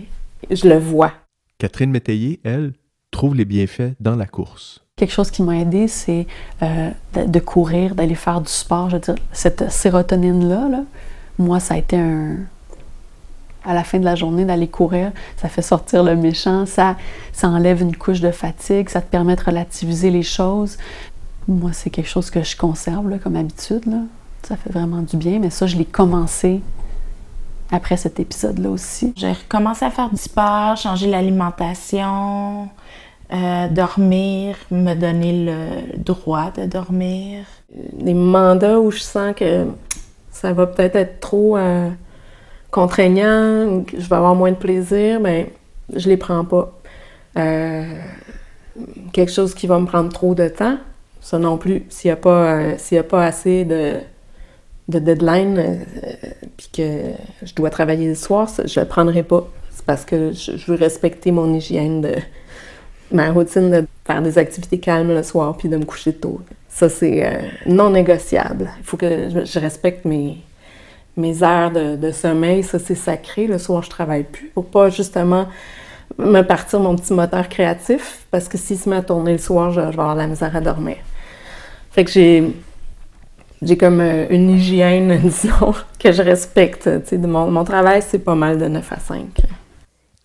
je 0.50 0.68
le 0.68 0.78
vois. 0.78 1.12
Catherine 1.58 1.92
Métayer, 1.92 2.40
elle, 2.44 2.74
trouve 3.12 3.36
les 3.36 3.46
bienfaits 3.46 3.94
dans 4.00 4.16
la 4.16 4.26
course. 4.26 4.83
Quelque 4.96 5.12
chose 5.12 5.32
qui 5.32 5.42
m'a 5.42 5.58
aidé, 5.58 5.88
c'est 5.88 6.28
euh, 6.62 6.92
de, 7.16 7.40
courir, 7.40 7.96
d'aller 7.96 8.14
faire 8.14 8.42
du 8.42 8.52
sport. 8.52 8.92
Je 8.92 8.98
veux 8.98 9.02
dire, 9.02 9.16
cette 9.32 9.72
sérotonine-là, 9.72 10.70
moi, 11.40 11.60
ça 11.60 11.74
a 11.74 11.78
été 11.78 11.98
un. 11.98 12.36
À 13.66 13.74
la 13.74 13.84
fin 13.84 13.98
de 13.98 14.06
la 14.06 14.14
journée, 14.14 14.46
d'aller 14.46 14.68
courir, 14.68 15.12
ça 15.38 15.50
fait 15.50 15.62
sortir 15.64 16.04
le 16.04 16.16
méchant, 16.16 16.66
ça, 16.68 16.98
ça 17.32 17.48
enlève 17.48 17.82
une 17.82 17.96
couche 17.96 18.20
de 18.20 18.30
fatigue, 18.30 18.90
ça 18.90 19.02
te 19.02 19.10
permet 19.10 19.36
de 19.36 19.42
relativiser 19.42 20.12
les 20.12 20.22
choses. 20.22 20.78
Moi, 21.48 21.72
c'est 21.74 21.90
quelque 21.90 22.10
chose 22.10 22.30
que 22.30 22.44
je 22.44 22.56
conserve 22.56 23.18
comme 23.20 23.36
habitude. 23.36 23.86
Ça 24.44 24.58
fait 24.58 24.70
vraiment 24.70 25.02
du 25.02 25.18
bien, 25.18 25.40
mais 25.40 25.50
ça, 25.50 25.66
je 25.66 25.78
l'ai 25.78 25.86
commencé 25.86 26.62
après 27.72 27.98
cet 27.98 28.20
épisode-là 28.20 28.70
aussi. 28.70 29.14
J'ai 29.16 29.32
recommencé 29.32 29.86
à 29.86 29.90
faire 29.90 30.10
du 30.10 30.18
sport, 30.18 30.78
changer 30.78 31.10
l'alimentation, 31.10 32.70
euh, 33.34 33.68
dormir, 33.68 34.56
me 34.70 34.94
donner 34.94 35.46
le 35.46 35.98
droit 35.98 36.52
de 36.52 36.66
dormir. 36.66 37.46
Les 38.00 38.14
mandats 38.14 38.80
où 38.80 38.92
je 38.92 39.00
sens 39.00 39.34
que 39.36 39.66
ça 40.30 40.54
va 40.54 40.68
peut-être 40.68 40.96
être 40.96 41.20
trop 41.20 41.58
euh, 41.58 41.90
contraignant, 42.70 43.84
que 43.88 44.00
je 44.00 44.08
vais 44.08 44.16
avoir 44.16 44.36
moins 44.36 44.52
de 44.52 44.58
plaisir, 44.58 45.20
mais 45.20 45.52
ben, 45.90 46.00
je 46.00 46.10
les 46.10 46.18
prends 46.18 46.46
pas. 46.46 46.80
Euh, 47.40 47.86
quelque 49.14 49.32
chose 49.32 49.56
qui 49.56 49.66
va 49.66 49.80
me 49.80 49.88
prendre 49.88 50.14
trop 50.14 50.36
de 50.36 50.48
temps, 50.48 50.78
ça 51.20 51.40
non 51.40 51.58
plus. 51.58 51.86
S'il 51.90 52.10
n'y 52.10 52.14
a, 52.14 52.18
pas, 52.18 52.60
a 52.60 53.04
pas 53.04 53.26
assez 53.26 53.66
de, 53.66 53.96
de 54.90 55.00
deadline, 55.00 55.80
puis 56.56 56.70
que 56.72 57.00
je 57.42 57.56
dois 57.56 57.72
travailler 57.72 58.10
le 58.10 58.16
soir, 58.16 58.48
je 58.64 58.80
ne 58.80 58.86
le 58.86 58.90
prendrai 58.90 59.24
pas. 59.24 59.48
C'est 59.72 59.86
parce 59.86 60.06
que 60.06 60.34
je 60.34 60.72
veux 60.72 60.78
respecter 60.78 61.32
mon 61.32 61.52
hygiène 61.52 62.02
de, 62.02 62.14
ma 63.14 63.32
routine 63.32 63.70
de 63.70 63.86
faire 64.06 64.22
des 64.22 64.38
activités 64.38 64.80
calmes 64.80 65.14
le 65.14 65.24
soir 65.24 65.56
puis 65.56 65.70
de 65.70 65.78
me 65.78 65.86
coucher 65.86 66.14
tôt. 66.14 66.42
Ça, 66.68 66.90
c'est 66.90 67.26
euh, 67.26 67.42
non 67.68 67.92
négociable. 67.92 68.72
Il 68.80 68.84
faut 68.84 68.98
que 68.98 69.30
je, 69.46 69.60
respecte 69.60 70.06
mes, 70.06 70.38
mes 71.16 71.44
heures 71.44 71.72
de, 71.72 72.12
sommeil. 72.12 72.64
Ça, 72.64 72.80
c'est 72.80 72.96
sacré. 72.96 73.46
Le 73.46 73.60
soir, 73.60 73.84
je 73.84 73.90
travaille 73.90 74.24
plus 74.24 74.48
pour 74.48 74.66
pas 74.66 74.90
justement 74.90 75.48
me 76.18 76.42
partir 76.42 76.80
mon 76.80 76.96
petit 76.96 77.14
moteur 77.14 77.48
créatif 77.48 78.26
parce 78.32 78.48
que 78.48 78.58
s'il 78.58 78.78
se 78.78 78.90
met 78.90 78.98
à 78.98 79.02
tourner 79.02 79.34
le 79.34 79.38
soir, 79.38 79.72
je, 79.72 79.80
vais 79.80 79.88
avoir 79.88 80.16
la 80.16 80.28
misère 80.28 80.56
à 80.56 80.62
dormir. 80.62 80.98
Fait 81.92 82.04
que 82.04 82.12
j'ai 82.12 82.52
j'ai 83.62 83.78
comme 83.78 84.02
euh, 84.02 84.26
une 84.30 84.50
hygiène, 84.50 85.18
disons, 85.24 85.74
que 85.98 86.12
je 86.12 86.22
respecte. 86.22 86.90
mon, 87.14 87.50
mon 87.50 87.64
travail, 87.64 88.02
c'est 88.06 88.20
pas 88.20 88.36
mal 88.36 88.58
de 88.58 88.68
9 88.68 88.92
à 88.92 89.00
5. 89.00 89.26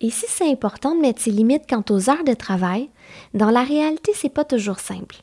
Et 0.01 0.11
si 0.11 0.25
c'est 0.29 0.49
important 0.49 0.95
de 0.95 1.01
mettre 1.01 1.21
ses 1.21 1.31
limites 1.31 1.63
quant 1.69 1.83
aux 1.89 2.09
heures 2.09 2.23
de 2.23 2.33
travail, 2.33 2.89
dans 3.33 3.49
la 3.49 3.63
réalité, 3.63 4.13
c'est 4.15 4.33
pas 4.33 4.45
toujours 4.45 4.79
simple. 4.79 5.17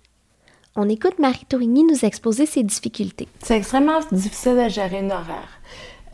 On 0.77 0.89
écoute 0.91 1.19
Marie 1.19 1.47
Tourigny 1.49 1.85
nous 1.85 2.05
exposer 2.05 2.45
ses 2.45 2.63
difficultés. 2.63 3.29
C'est 3.43 3.57
extrêmement 3.57 4.01
difficile 4.13 4.63
de 4.63 4.69
gérer 4.69 5.01
une 5.01 5.13
horaire. 5.13 5.61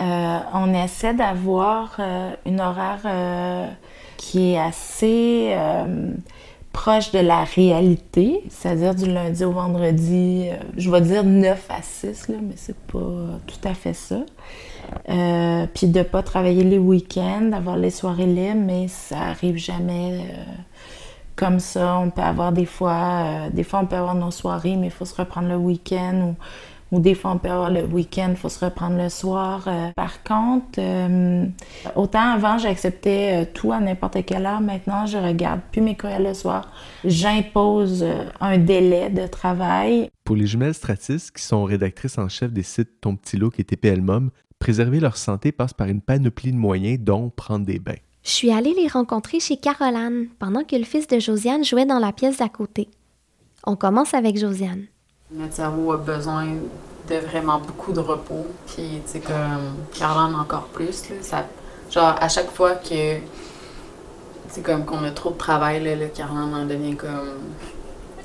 Euh, 0.01 0.39
on 0.55 0.73
essaie 0.73 1.15
d'avoir 1.15 1.97
euh, 1.99 2.31
une 2.47 2.61
horaire 2.61 3.01
euh, 3.05 3.67
qui 4.17 4.53
est 4.53 4.59
assez 4.61 5.57
proche 6.73 7.13
de 7.13 7.19
la 7.19 7.45
réalité, 7.45 8.43
c'est-à-dire 8.49 8.95
du 8.95 9.07
lundi 9.07 9.45
au 9.45 9.53
vendredi, 9.53 10.49
je 10.77 10.91
vais 10.91 11.01
dire 11.03 11.23
9 11.23 11.67
à 11.71 11.83
6, 11.83 12.29
là, 12.29 12.37
mais 12.43 12.55
c'est 12.57 12.77
pas 12.77 12.99
tout 13.47 13.69
à 13.69 13.75
fait 13.75 13.95
ça. 13.95 14.21
Puis 15.75 15.87
de 15.87 16.03
pas 16.03 16.23
travailler 16.23 16.65
les 16.65 16.79
week-ends, 16.79 17.49
d'avoir 17.51 17.77
les 17.77 17.91
soirées 17.91 18.27
libres, 18.27 18.63
mais 18.65 18.89
ça 18.89 19.19
arrive 19.19 19.57
jamais 19.57 20.27
comme 21.37 21.61
ça. 21.61 21.99
On 21.99 22.11
peut 22.11 22.23
avoir 22.23 22.53
des 22.53 22.67
fois, 22.67 23.49
des 23.53 23.65
fois 23.65 23.81
on 23.83 23.87
peut 23.87 23.97
avoir 23.97 24.15
nos 24.15 24.31
soirées, 24.31 24.77
mais 24.77 24.87
il 24.87 24.93
faut 24.93 25.05
se 25.05 25.15
reprendre 25.15 25.49
le 25.49 25.57
week-end 25.57 26.31
ou 26.31 26.35
ou 26.93 27.01
des 27.01 27.15
fois 27.15 27.33
on 27.33 27.39
peut 27.39 27.49
avoir 27.49 27.71
le 27.71 27.85
week-end, 27.85 28.29
il 28.31 28.37
faut 28.37 28.51
se 28.51 28.65
reprendre 28.65 28.97
le 28.97 29.09
soir. 29.09 29.65
Euh, 29.67 29.91
par 29.97 30.23
contre, 30.23 30.79
euh, 30.79 31.47
autant 31.97 32.33
avant 32.35 32.59
j'acceptais 32.59 33.43
euh, 33.43 33.45
tout 33.53 33.73
à 33.73 33.81
n'importe 33.81 34.25
quelle 34.25 34.47
heure, 34.47 34.61
maintenant 34.61 35.07
je 35.07 35.17
regarde 35.17 35.61
plus 35.73 35.81
mes 35.81 35.97
courriels 35.97 36.23
le 36.23 36.35
soir. 36.35 36.71
J'impose 37.05 38.07
un 38.41 38.59
délai 38.59 39.11
de 39.11 39.27
travail. 39.27 40.11
Pour 40.25 40.37
les 40.37 40.47
jumelles 40.47 40.75
Stratis, 40.75 41.31
qui 41.35 41.43
sont 41.43 41.65
rédactrices 41.65 42.19
en 42.19 42.29
chef 42.29 42.53
des 42.53 42.63
sites 42.63 43.01
Ton 43.01 43.17
Petit 43.17 43.37
Look 43.37 43.59
et 43.59 43.65
TPL 43.65 44.03
Mom, 44.03 44.31
préserver 44.59 45.01
leur 45.01 45.17
santé 45.17 45.51
passe 45.51 45.73
par 45.73 45.89
une 45.89 46.03
panoplie 46.03 46.53
de 46.53 46.57
moyens, 46.57 47.01
dont 47.01 47.31
prendre 47.31 47.67
des 47.67 47.79
bains. 47.79 47.95
Je 48.23 48.31
suis 48.31 48.53
allée 48.53 48.75
les 48.75 48.87
rencontrer 48.87 49.41
chez 49.41 49.57
Caroline 49.57 50.29
pendant 50.39 50.63
que 50.63 50.77
le 50.77 50.85
fils 50.85 51.09
de 51.09 51.19
Josiane 51.19 51.65
jouait 51.65 51.87
dans 51.87 51.99
la 51.99 52.13
pièce 52.13 52.37
d'à 52.37 52.49
côté. 52.49 52.89
On 53.65 53.75
commence 53.75 54.15
avec 54.15 54.39
Josiane. 54.39 54.87
Notre 55.35 55.55
cerveau 55.55 55.93
a 55.93 55.97
besoin 55.97 56.45
de 57.09 57.17
vraiment 57.17 57.59
beaucoup 57.59 57.93
de 57.93 58.01
repos. 58.01 58.47
Puis, 58.67 59.01
tu 59.07 59.13
sais, 59.13 59.21
comme 59.21 59.77
Caroline 59.99 60.35
encore 60.35 60.67
plus. 60.75 61.09
Là, 61.09 61.17
ça, 61.23 61.47
genre, 61.91 62.15
à 62.21 62.29
chaque 62.29 62.51
fois 62.51 62.75
que. 62.75 63.17
C'est 64.49 64.63
comme 64.63 64.85
qu'on 64.85 65.03
a 65.05 65.11
trop 65.11 65.31
de 65.31 65.39
travail, 65.39 65.83
là, 65.83 66.07
Caroline 66.15 66.55
en 66.55 66.67
devient 66.67 66.97
comme. 66.97 67.39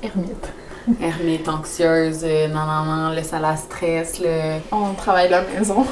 Ermite. 0.02 0.52
Ermite, 1.00 1.48
anxieuse, 1.48 2.20
euh, 2.24 2.48
non, 2.48 3.10
la 3.40 3.56
stress. 3.56 4.20
Là. 4.20 4.58
On 4.70 4.92
travaille 4.92 5.32
à 5.32 5.42
la 5.42 5.42
maison. 5.42 5.86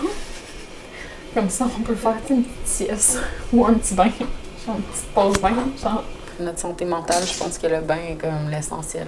comme 1.35 1.49
ça, 1.49 1.67
on 1.79 1.83
peut 1.83 1.95
faire 1.95 2.17
une 2.29 2.45
petite 2.45 2.67
sieste 2.67 3.21
ou 3.53 3.65
un 3.65 3.75
petit 3.75 3.95
bain. 3.95 4.11
Genre 4.67 4.77
une 4.77 4.83
petite 4.83 5.15
pause 5.15 5.39
bain. 5.41 5.55
Genre. 5.83 6.05
Notre 6.39 6.59
santé 6.59 6.85
mentale, 6.85 7.25
je 7.27 7.39
pense 7.39 7.57
que 7.57 7.67
le 7.67 7.81
bain 7.81 7.97
est 8.11 8.17
comme 8.17 8.51
l'essentiel 8.51 9.07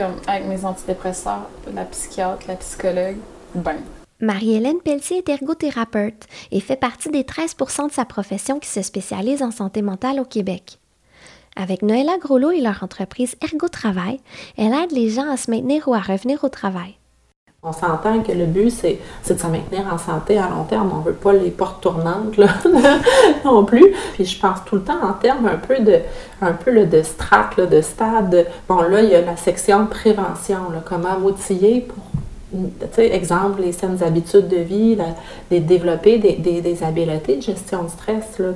comme 0.00 0.16
avec 0.26 0.46
mes 0.46 0.64
antidépresseurs, 0.64 1.50
la 1.74 1.84
psychiatre, 1.84 2.46
la 2.48 2.56
psychologue, 2.56 3.18
ben. 3.54 3.76
Marie-Hélène 4.20 4.80
Pelletier 4.80 5.18
est 5.18 5.28
ergothérapeute 5.28 6.26
et 6.50 6.60
fait 6.60 6.76
partie 6.76 7.10
des 7.10 7.22
13% 7.22 7.88
de 7.88 7.92
sa 7.92 8.06
profession 8.06 8.58
qui 8.58 8.68
se 8.68 8.80
spécialise 8.80 9.42
en 9.42 9.50
santé 9.50 9.82
mentale 9.82 10.18
au 10.18 10.24
Québec. 10.24 10.78
Avec 11.54 11.82
Noëlla 11.82 12.16
Groslo 12.16 12.50
et 12.50 12.62
leur 12.62 12.82
entreprise 12.82 13.36
Ergo 13.42 13.68
Travail, 13.68 14.20
elle 14.56 14.72
aide 14.72 14.92
les 14.92 15.10
gens 15.10 15.30
à 15.30 15.36
se 15.36 15.50
maintenir 15.50 15.86
ou 15.86 15.92
à 15.92 16.00
revenir 16.00 16.44
au 16.44 16.48
travail. 16.48 16.96
On 17.62 17.72
s'entend 17.74 18.22
que 18.22 18.32
le 18.32 18.46
but, 18.46 18.70
c'est, 18.70 18.98
de 19.28 19.38
se 19.38 19.46
maintenir 19.46 19.82
en 19.92 19.98
santé 19.98 20.38
à 20.38 20.48
long 20.48 20.64
terme. 20.64 20.92
On 20.94 21.00
ne 21.00 21.04
veut 21.04 21.12
pas 21.12 21.34
les 21.34 21.50
portes 21.50 21.82
tournantes 21.82 22.38
non 23.44 23.66
plus. 23.66 23.92
Puis 24.14 24.24
je 24.24 24.40
pense 24.40 24.64
tout 24.64 24.76
le 24.76 24.82
temps 24.82 25.02
en 25.02 25.12
termes 25.12 25.46
un 25.46 25.58
peu 25.58 25.78
de, 25.78 25.98
un 26.40 26.52
peu 26.52 26.72
de 26.72 26.86
de 26.86 27.82
stade. 27.82 28.46
Bon, 28.66 28.80
là, 28.80 29.02
il 29.02 29.10
y 29.10 29.14
a 29.14 29.20
la 29.20 29.36
section 29.36 29.84
prévention, 29.84 30.56
comment 30.86 31.18
outiller 31.22 31.82
pour 31.82 32.02
exemple, 32.98 33.62
les 33.62 33.72
saines 33.72 34.02
habitudes 34.02 34.48
de 34.48 34.56
vie, 34.56 34.96
développer 35.50 36.18
des, 36.18 36.82
habiletés 36.82 37.36
de 37.36 37.42
gestion 37.42 37.84
de 37.84 37.88
stress. 37.88 38.38
Là, 38.38 38.52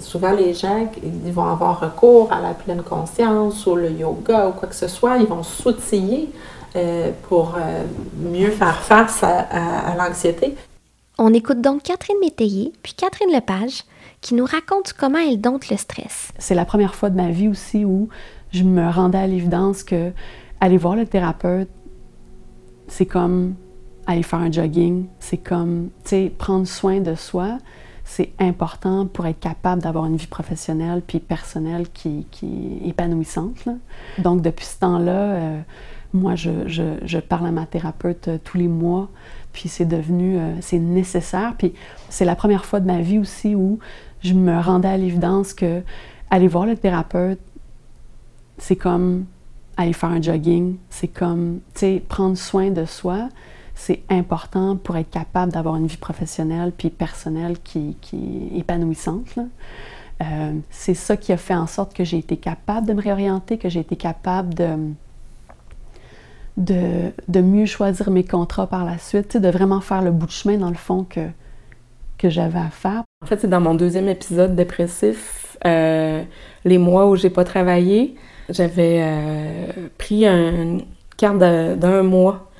souvent, 0.00 0.32
les 0.32 0.54
gens 0.54 0.88
ils 1.02 1.32
vont 1.32 1.46
avoir 1.46 1.80
recours 1.80 2.32
à 2.32 2.40
la 2.40 2.54
pleine 2.54 2.82
conscience 2.82 3.66
ou 3.66 3.74
le 3.74 3.90
yoga 3.90 4.48
ou 4.48 4.52
quoi 4.52 4.68
que 4.68 4.74
ce 4.74 4.88
soit, 4.88 5.16
ils 5.18 5.26
vont 5.26 5.42
s'outiller 5.42 6.28
euh, 6.76 7.10
pour 7.28 7.54
euh, 7.56 7.84
mieux 8.18 8.50
faire 8.50 8.76
face 8.76 9.22
à, 9.22 9.94
l'anxiété. 9.96 10.54
On 11.18 11.32
écoute 11.32 11.60
donc 11.60 11.82
Catherine 11.82 12.18
Métayer, 12.20 12.72
puis 12.82 12.92
Catherine 12.92 13.32
Lepage, 13.32 13.84
qui 14.20 14.34
nous 14.34 14.44
raconte 14.44 14.92
comment 14.92 15.18
elle 15.18 15.40
dompte 15.40 15.70
le 15.70 15.76
stress. 15.76 16.30
C'est 16.38 16.54
la 16.54 16.64
première 16.64 16.94
fois 16.94 17.08
de 17.08 17.16
ma 17.16 17.30
vie 17.30 17.48
aussi 17.48 17.84
où 17.84 18.08
je 18.52 18.64
me 18.64 18.88
rendais 18.90 19.18
à 19.18 19.26
l'évidence 19.26 19.82
que 19.82 20.12
aller 20.60 20.76
voir 20.76 20.94
le 20.94 21.06
thérapeute, 21.06 21.68
c'est 22.88 23.06
comme 23.06 23.54
aller 24.06 24.22
faire 24.22 24.40
un 24.40 24.50
jogging, 24.50 25.06
c'est 25.20 25.36
comme, 25.36 25.90
tu 26.02 26.10
sais, 26.10 26.32
prendre 26.36 26.66
soin 26.66 27.00
de 27.00 27.14
soi, 27.14 27.58
c'est 28.04 28.32
important 28.38 29.06
pour 29.06 29.26
être 29.26 29.38
capable 29.38 29.82
d'avoir 29.82 30.06
une 30.06 30.16
vie 30.16 30.26
professionnelle 30.26 31.02
puis 31.06 31.18
personnelle 31.18 31.86
qui, 31.92 32.26
est 32.42 32.88
épanouissante. 32.88 33.68
Donc, 34.16 34.40
depuis 34.40 34.64
ce 34.64 34.78
temps-là, 34.78 35.12
euh, 35.12 35.60
moi, 36.14 36.34
je, 36.34 37.18
parle 37.18 37.48
à 37.48 37.50
ma 37.50 37.66
thérapeute 37.66 38.28
euh, 38.28 38.38
tous 38.42 38.56
les 38.56 38.68
mois, 38.68 39.10
puis 39.52 39.68
c'est 39.68 39.84
devenu, 39.84 40.38
euh, 40.38 40.54
c'est 40.62 40.78
nécessaire. 40.78 41.54
Puis 41.58 41.74
c'est 42.08 42.24
la 42.24 42.34
première 42.34 42.64
fois 42.64 42.80
de 42.80 42.86
ma 42.86 43.02
vie 43.02 43.18
aussi 43.18 43.54
où 43.54 43.78
je 44.22 44.32
me 44.32 44.58
rendais 44.58 44.88
à 44.88 44.96
l'évidence 44.96 45.52
que 45.52 45.82
aller 46.30 46.48
voir 46.48 46.64
le 46.64 46.76
thérapeute, 46.76 47.40
c'est 48.56 48.76
comme 48.76 49.26
aller 49.76 49.92
faire 49.92 50.10
un 50.10 50.22
jogging, 50.22 50.76
c'est 50.98 51.08
comme, 51.08 51.60
tu 51.74 51.80
sais, 51.80 52.02
prendre 52.08 52.36
soin 52.36 52.70
de 52.70 52.84
soi, 52.84 53.28
c'est 53.76 54.02
important 54.10 54.76
pour 54.76 54.96
être 54.96 55.10
capable 55.10 55.52
d'avoir 55.52 55.76
une 55.76 55.86
vie 55.86 55.96
professionnelle 55.96 56.72
puis 56.76 56.90
personnelle 56.90 57.56
qui, 57.62 57.96
qui 58.00 58.50
est 58.52 58.58
épanouissante. 58.58 59.38
Euh, 60.20 60.54
c'est 60.70 60.94
ça 60.94 61.16
qui 61.16 61.32
a 61.32 61.36
fait 61.36 61.54
en 61.54 61.68
sorte 61.68 61.94
que 61.94 62.02
j'ai 62.02 62.18
été 62.18 62.36
capable 62.36 62.88
de 62.88 62.92
me 62.94 63.00
réorienter, 63.00 63.58
que 63.58 63.68
j'ai 63.68 63.80
été 63.80 63.94
capable 63.94 64.54
de 64.54 64.76
de, 66.56 67.40
mieux 67.40 67.66
choisir 67.66 68.10
mes 68.10 68.24
contrats 68.24 68.66
par 68.66 68.84
la 68.84 68.98
suite, 68.98 69.36
de 69.36 69.48
vraiment 69.48 69.80
faire 69.80 70.02
le 70.02 70.10
bout 70.10 70.26
de 70.26 70.32
chemin 70.32 70.58
dans 70.58 70.70
le 70.70 70.74
fond 70.74 71.06
que, 71.08 71.28
que 72.18 72.28
j'avais 72.28 72.58
à 72.58 72.70
faire. 72.70 73.04
En 73.22 73.26
fait, 73.26 73.40
c'est 73.40 73.48
dans 73.48 73.60
mon 73.60 73.76
deuxième 73.76 74.08
épisode 74.08 74.56
dépressif, 74.56 75.56
euh, 75.64 76.24
les 76.64 76.78
mois 76.78 77.08
où 77.08 77.14
j'ai 77.14 77.30
pas 77.30 77.44
travaillé, 77.44 78.16
j'avais 78.48 79.00
euh, 79.02 79.88
pris 79.98 80.26
une 80.26 80.82
carte 81.16 81.38
d'un 81.38 82.02
mois 82.02 82.50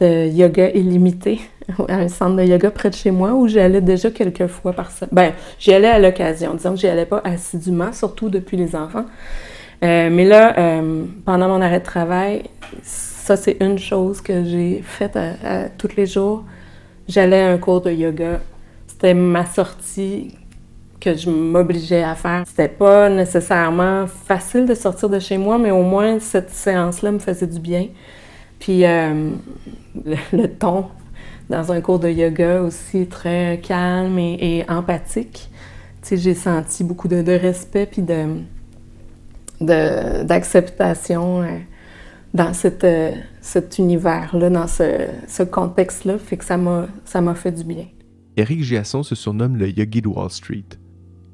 de 0.00 0.28
yoga 0.28 0.70
illimité 0.70 1.40
à 1.88 1.96
un 1.96 2.08
centre 2.08 2.36
de 2.36 2.44
yoga 2.44 2.70
près 2.70 2.90
de 2.90 2.94
chez 2.94 3.10
moi 3.10 3.32
où 3.32 3.48
j'allais 3.48 3.80
déjà 3.80 4.10
quelques 4.10 4.46
fois 4.46 4.72
par 4.72 4.90
semaine. 4.90 5.10
Ben, 5.12 5.32
j'y 5.58 5.72
allais 5.72 5.88
à 5.88 5.98
l'occasion. 5.98 6.54
Disons 6.54 6.74
que 6.74 6.80
j'y 6.80 6.88
allais 6.88 7.06
pas 7.06 7.20
assidûment, 7.24 7.92
surtout 7.92 8.28
depuis 8.28 8.56
les 8.56 8.76
enfants. 8.76 9.06
Euh, 9.84 10.10
mais 10.10 10.24
là, 10.24 10.80
pendant 11.24 11.48
mon 11.48 11.60
arrêt 11.60 11.80
de 11.80 11.84
travail, 11.84 12.42
ça, 12.82 13.36
c'est 13.36 13.56
une 13.60 13.78
chose 13.78 14.20
que 14.20 14.44
j'ai 14.44 14.82
faite 14.82 15.16
à, 15.16 15.68
tous 15.68 15.96
les 15.96 16.06
jours. 16.06 16.44
J'allais 17.08 17.42
à 17.42 17.50
un 17.50 17.58
cours 17.58 17.80
de 17.80 17.90
yoga. 17.90 18.40
C'était 18.86 19.14
ma 19.14 19.46
sortie 19.46 20.34
que 21.00 21.14
je 21.14 21.30
m'obligeais 21.30 22.02
à 22.02 22.14
faire. 22.14 22.44
C'était 22.46 22.68
pas 22.68 23.08
nécessairement 23.08 24.06
facile 24.06 24.66
de 24.66 24.74
sortir 24.74 25.08
de 25.08 25.18
chez 25.18 25.38
moi, 25.38 25.58
mais 25.58 25.70
au 25.70 25.82
moins 25.82 26.18
cette 26.18 26.50
séance-là 26.50 27.12
me 27.12 27.18
faisait 27.18 27.46
du 27.46 27.60
bien. 27.60 27.88
Puis 28.58 28.84
euh, 28.84 29.30
le, 30.32 30.46
ton 30.46 30.86
dans 31.48 31.72
un 31.72 31.80
cours 31.80 31.98
de 31.98 32.08
yoga 32.08 32.60
aussi 32.62 33.06
très 33.06 33.60
calme 33.62 34.18
et, 34.18 34.64
empathique. 34.68 35.50
Tu 36.02 36.08
sais, 36.08 36.16
j'ai 36.16 36.34
senti 36.34 36.84
beaucoup 36.84 37.08
de, 37.08 37.32
respect 37.32 37.86
puis 37.86 38.02
de 38.02 38.26
d'acceptation. 39.60 41.42
Euh, 41.42 41.58
dans 42.34 42.52
cette, 42.52 42.84
euh, 42.84 43.12
cet 43.40 43.78
univers-là, 43.78 44.50
dans 44.50 44.66
ce, 44.66 45.06
ce 45.26 45.42
contexte-là, 45.42 46.18
fait 46.18 46.36
que 46.36 46.44
ça 46.44 46.56
m'a, 46.56 47.34
fait 47.34 47.52
du 47.52 47.64
bien. 47.64 47.86
Éric 48.36 48.62
Giasson 48.62 49.02
se 49.02 49.14
surnomme 49.14 49.56
le 49.56 49.68
Yogi 49.68 50.02
de 50.02 50.08
Wall 50.08 50.30
Street. 50.30 50.64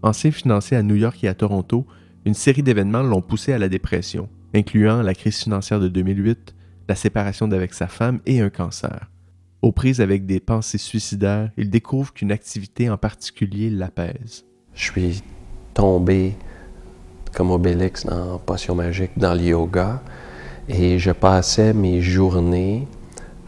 Ancien 0.05 0.31
financier 0.31 0.77
à 0.77 0.83
New 0.83 0.97
York 0.97 1.25
et 1.25 1.29
à 1.29 1.35
Toronto, 1.35 1.87
une 2.27 2.35
série 2.35 2.63
d'événements 2.63 3.03
l'ont 3.03 3.23
poussé 3.23 3.55
à 3.55 3.59
la 3.59 3.71
dépression, 3.71 4.29
incluant 4.55 5.01
la 5.01 5.15
crise 5.15 5.39
financière 5.39 5.81
de 5.81 5.89
2008, 5.89 6.55
la 6.91 6.95
séparation 6.95 7.49
d'avec 7.49 7.73
sa 7.73 7.87
femme 7.87 8.21
et 8.27 8.43
un 8.43 8.51
cancer. 8.51 9.11
Aux 9.63 9.73
prises 9.73 10.03
avec 10.03 10.27
des 10.27 10.41
pensées 10.41 10.77
suicidaires, 10.77 11.51
il 11.57 11.71
découvre 11.71 12.13
qu'une 12.13 12.33
activité 12.33 12.91
en 12.91 12.99
particulier 12.99 13.71
l'apaise. 13.71 14.45
Je 14.75 14.83
suis 14.85 15.23
tombé 15.73 16.35
comme 17.35 17.51
Obélix 17.51 18.05
dans 18.05 18.39
Potion 18.39 18.75
Magique 18.75 19.13
dans 19.17 19.33
le 19.33 19.41
yoga. 19.41 20.03
Et 20.69 20.99
je 20.99 21.13
passais 21.13 21.73
mes 21.73 22.03
journées 22.03 22.87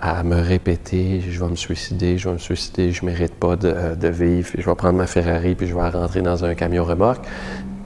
à 0.06 0.22
me 0.22 0.40
répéter 0.40 1.20
je 1.20 1.42
vais 1.42 1.50
me 1.50 1.56
suicider, 1.56 2.16
je 2.16 2.28
vais 2.28 2.34
me 2.34 2.38
suicider, 2.38 2.92
je 2.92 3.04
mérite 3.04 3.34
pas 3.34 3.56
de, 3.56 3.94
de, 3.94 4.08
vivre, 4.08 4.48
je 4.56 4.64
vais 4.64 4.74
prendre 4.74 4.98
ma 4.98 5.06
Ferrari 5.06 5.54
puis 5.54 5.66
je 5.66 5.74
vais 5.74 5.88
rentrer 5.88 6.22
dans 6.22 6.44
un 6.44 6.54
camion 6.54 6.84
remorque. 6.84 7.26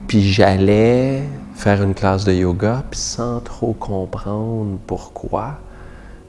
Puis 0.06 0.22
j'allais 0.22 1.22
faire 1.54 1.82
une 1.82 1.94
classe 1.94 2.24
de 2.24 2.32
yoga, 2.32 2.84
puis 2.90 2.98
sans 2.98 3.40
trop 3.40 3.72
comprendre 3.72 4.78
pourquoi, 4.86 5.58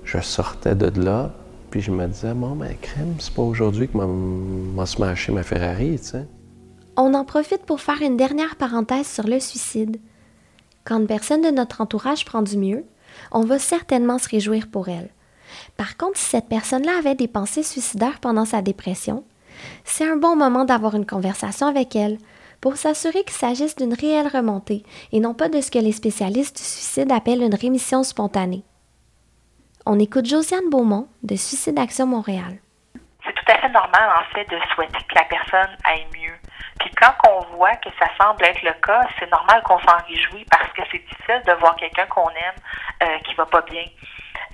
je 0.04 0.20
sortais 0.20 0.76
de 0.76 1.02
là, 1.02 1.32
puis 1.70 1.82
je 1.82 1.92
me 1.92 2.06
disais, 2.08 2.34
bon, 2.34 2.56
ben, 2.56 2.76
crème, 2.82 3.16
c'est 3.20 3.34
pas 3.34 3.42
aujourd'hui 3.42 3.88
que 3.88 3.98
m'a 3.98 4.86
smashé 4.86 5.32
ma 5.32 5.44
Ferrari, 5.44 5.98
tu 6.00 6.08
sais. 6.08 6.28
On 6.98 7.14
en 7.14 7.24
profite 7.24 7.64
pour 7.66 7.80
faire 7.80 8.02
une 8.02 8.18
dernière 8.18 8.58
parenthèse 8.58 9.08
sur 9.08 9.26
le 9.26 9.40
suicide. 9.40 9.98
Quand 10.84 11.00
une 11.00 11.08
personne 11.08 11.42
de 11.42 11.50
notre 11.50 11.80
entourage 11.80 12.26
prend 12.26 12.42
du 12.42 12.58
mieux, 12.58 12.84
on 13.32 13.46
va 13.46 13.58
certainement 13.58 14.18
se 14.18 14.28
réjouir 14.28 14.68
pour 14.68 14.90
elle. 14.90 15.10
Par 15.78 15.98
contre, 15.98 16.18
si 16.18 16.26
cette 16.26 16.50
personne-là 16.50 16.98
avait 16.98 17.16
des 17.16 17.28
pensées 17.28 17.64
suicidaires 17.64 18.20
pendant 18.20 18.46
sa 18.46 18.62
dépression, 18.62 19.24
c'est 19.84 20.10
un 20.10 20.18
bon 20.18 20.36
moment 20.36 20.66
d'avoir 20.66 20.96
une 20.96 21.06
conversation 21.06 21.68
avec 21.68 21.96
elle 21.96 22.18
pour 22.62 22.78
s'assurer 22.78 23.24
qu'il 23.24 23.32
s'agisse 23.32 23.76
d'une 23.76 23.94
réelle 23.94 24.28
remontée 24.28 24.84
et 25.12 25.20
non 25.20 25.34
pas 25.34 25.50
de 25.50 25.62
ce 25.62 25.72
que 25.72 25.80
les 25.80 25.92
spécialistes 25.92 26.58
du 26.58 26.64
suicide 26.64 27.12
appellent 27.12 27.44
une 27.44 27.56
rémission 27.56 28.04
spontanée. 28.04 28.64
On 29.86 29.98
écoute 29.98 30.28
Josiane 30.28 30.70
Beaumont 30.70 31.08
de 31.24 31.36
Suicide 31.36 31.80
Action 31.80 32.06
Montréal. 32.06 32.60
C'est 33.26 33.34
tout 33.34 33.52
à 33.52 33.58
fait 33.60 33.70
normal, 33.70 34.10
en 34.16 34.34
fait, 34.34 34.46
de 34.46 34.58
souhaiter 34.74 35.00
que 35.10 35.16
la 35.16 35.26
personne 35.26 35.76
aille 35.84 36.06
mieux. 36.14 36.34
Puis 36.80 36.92
quand 37.00 37.14
on 37.30 37.56
voit 37.56 37.76
que 37.76 37.90
ça 38.00 38.08
semble 38.20 38.44
être 38.44 38.62
le 38.62 38.74
cas, 38.74 39.02
c'est 39.20 39.30
normal 39.32 39.62
qu'on 39.64 39.80
s'en 39.80 39.98
réjouit 40.08 40.46
parce 40.52 40.72
que 40.74 40.82
c'est 40.92 41.00
difficile 41.00 41.42
de 41.46 41.54
voir 41.54 41.76
quelqu'un 41.76 42.06
qu'on 42.08 42.30
aime 42.30 42.56
euh, 43.04 43.20
qui 43.26 43.34
va 43.36 43.46
pas 43.46 43.62
bien. 43.62 43.86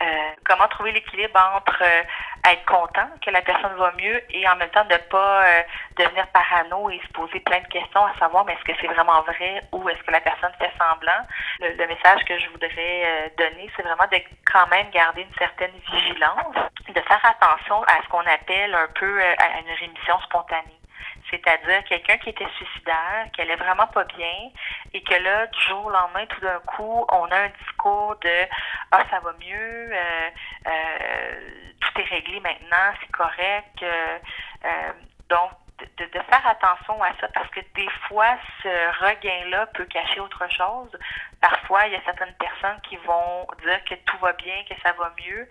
Euh, 0.01 0.06
comment 0.46 0.68
trouver 0.68 0.92
l'équilibre 0.92 1.39
entre 1.56 1.82
euh, 1.82 2.04
être 2.51 2.66
content 2.66 3.10
que 3.25 3.32
la 3.32 3.42
personne 3.42 3.74
va 3.77 3.92
mieux 3.94 4.22
et 4.30 4.48
en 4.48 4.56
même 4.56 4.70
temps 4.70 4.86
ne 4.86 4.98
pas 4.98 5.44
euh, 5.44 5.63
devenir 5.98 6.27
parano 6.27 6.92
et 6.92 7.00
se 7.00 7.12
poser 7.13 7.39
plein 7.39 7.62
de 7.62 7.68
questions 7.68 8.06
à 8.06 8.13
savoir 8.20 8.46
mais 8.46 8.54
est-ce 8.54 8.63
que 8.63 8.77
c'est 8.80 8.94
vraiment 8.94 9.24
vrai 9.24 9.63
ou 9.72 9.89
est-ce 9.89 10.04
que 10.04 10.12
la 10.12 10.22
personne 10.22 10.51
fait 10.60 10.72
semblant? 10.77 11.25
Le, 11.62 11.88
message 11.88 12.24
que 12.25 12.38
je 12.38 12.48
voudrais 12.50 13.34
donner, 13.38 13.72
c'est 13.75 13.82
vraiment 13.82 14.06
de 14.12 14.18
quand 14.46 14.68
même 14.68 14.89
garder 14.92 15.22
une 15.22 15.36
certaine 15.36 15.72
vigilance, 15.92 16.56
de 16.88 17.01
faire 17.01 17.25
attention 17.25 17.82
à 17.84 18.04
ce 18.04 18.10
qu'on 18.10 18.20
appelle 18.20 18.75
un 18.75 18.88
peu 18.94 19.20
une 19.20 19.74
rémission 19.80 20.20
spontanée 20.22 20.76
c'est-à-dire 21.29 21.84
quelqu'un 21.86 22.17
qui 22.17 22.29
était 22.29 22.48
suicidaire, 22.57 23.27
qui 23.34 23.41
allait 23.41 23.55
vraiment 23.55 23.88
pas 23.88 24.03
bien, 24.05 24.50
et 24.93 25.01
que 25.01 25.13
là, 25.15 25.48
du 25.48 25.62
jour 25.62 25.86
au 25.86 25.89
lendemain, 25.89 26.25
tout 26.27 26.41
d'un 26.41 26.60
coup, 26.60 27.05
on 27.12 27.25
a 27.25 27.38
un 27.38 27.50
discours 27.50 28.15
de 28.22 28.48
Ah, 28.91 29.03
ça 29.10 29.19
va 29.19 29.34
mieux, 29.34 29.89
euh, 29.91 30.29
euh, 30.67 31.72
tout 31.79 32.01
est 32.01 32.05
réglé 32.05 32.39
maintenant, 32.39 32.93
c'est 33.01 33.12
correct. 33.12 33.84
Euh, 33.84 34.17
donc, 35.29 35.51
de, 35.79 36.22
faire 36.29 36.48
attention 36.48 37.01
à 37.03 37.12
ça 37.19 37.27
parce 37.34 37.50
que 37.51 37.60
des 37.75 37.89
fois, 38.07 38.38
ce 38.63 39.05
regain-là 39.05 39.67
peut 39.67 39.86
cacher 39.86 40.19
autre 40.19 40.50
chose. 40.51 40.89
Parfois, 41.41 41.86
il 41.88 41.93
y 41.93 41.96
a 41.96 42.03
certaines 42.03 42.34
personnes 42.34 42.79
qui 42.81 42.98
vont 42.98 43.48
dire 43.63 43.84
que 43.86 43.96
tout 44.05 44.17
va 44.17 44.34
bien, 44.34 44.63
que 44.67 44.75
ça 44.81 44.91
va 44.93 45.13
mieux. 45.24 45.48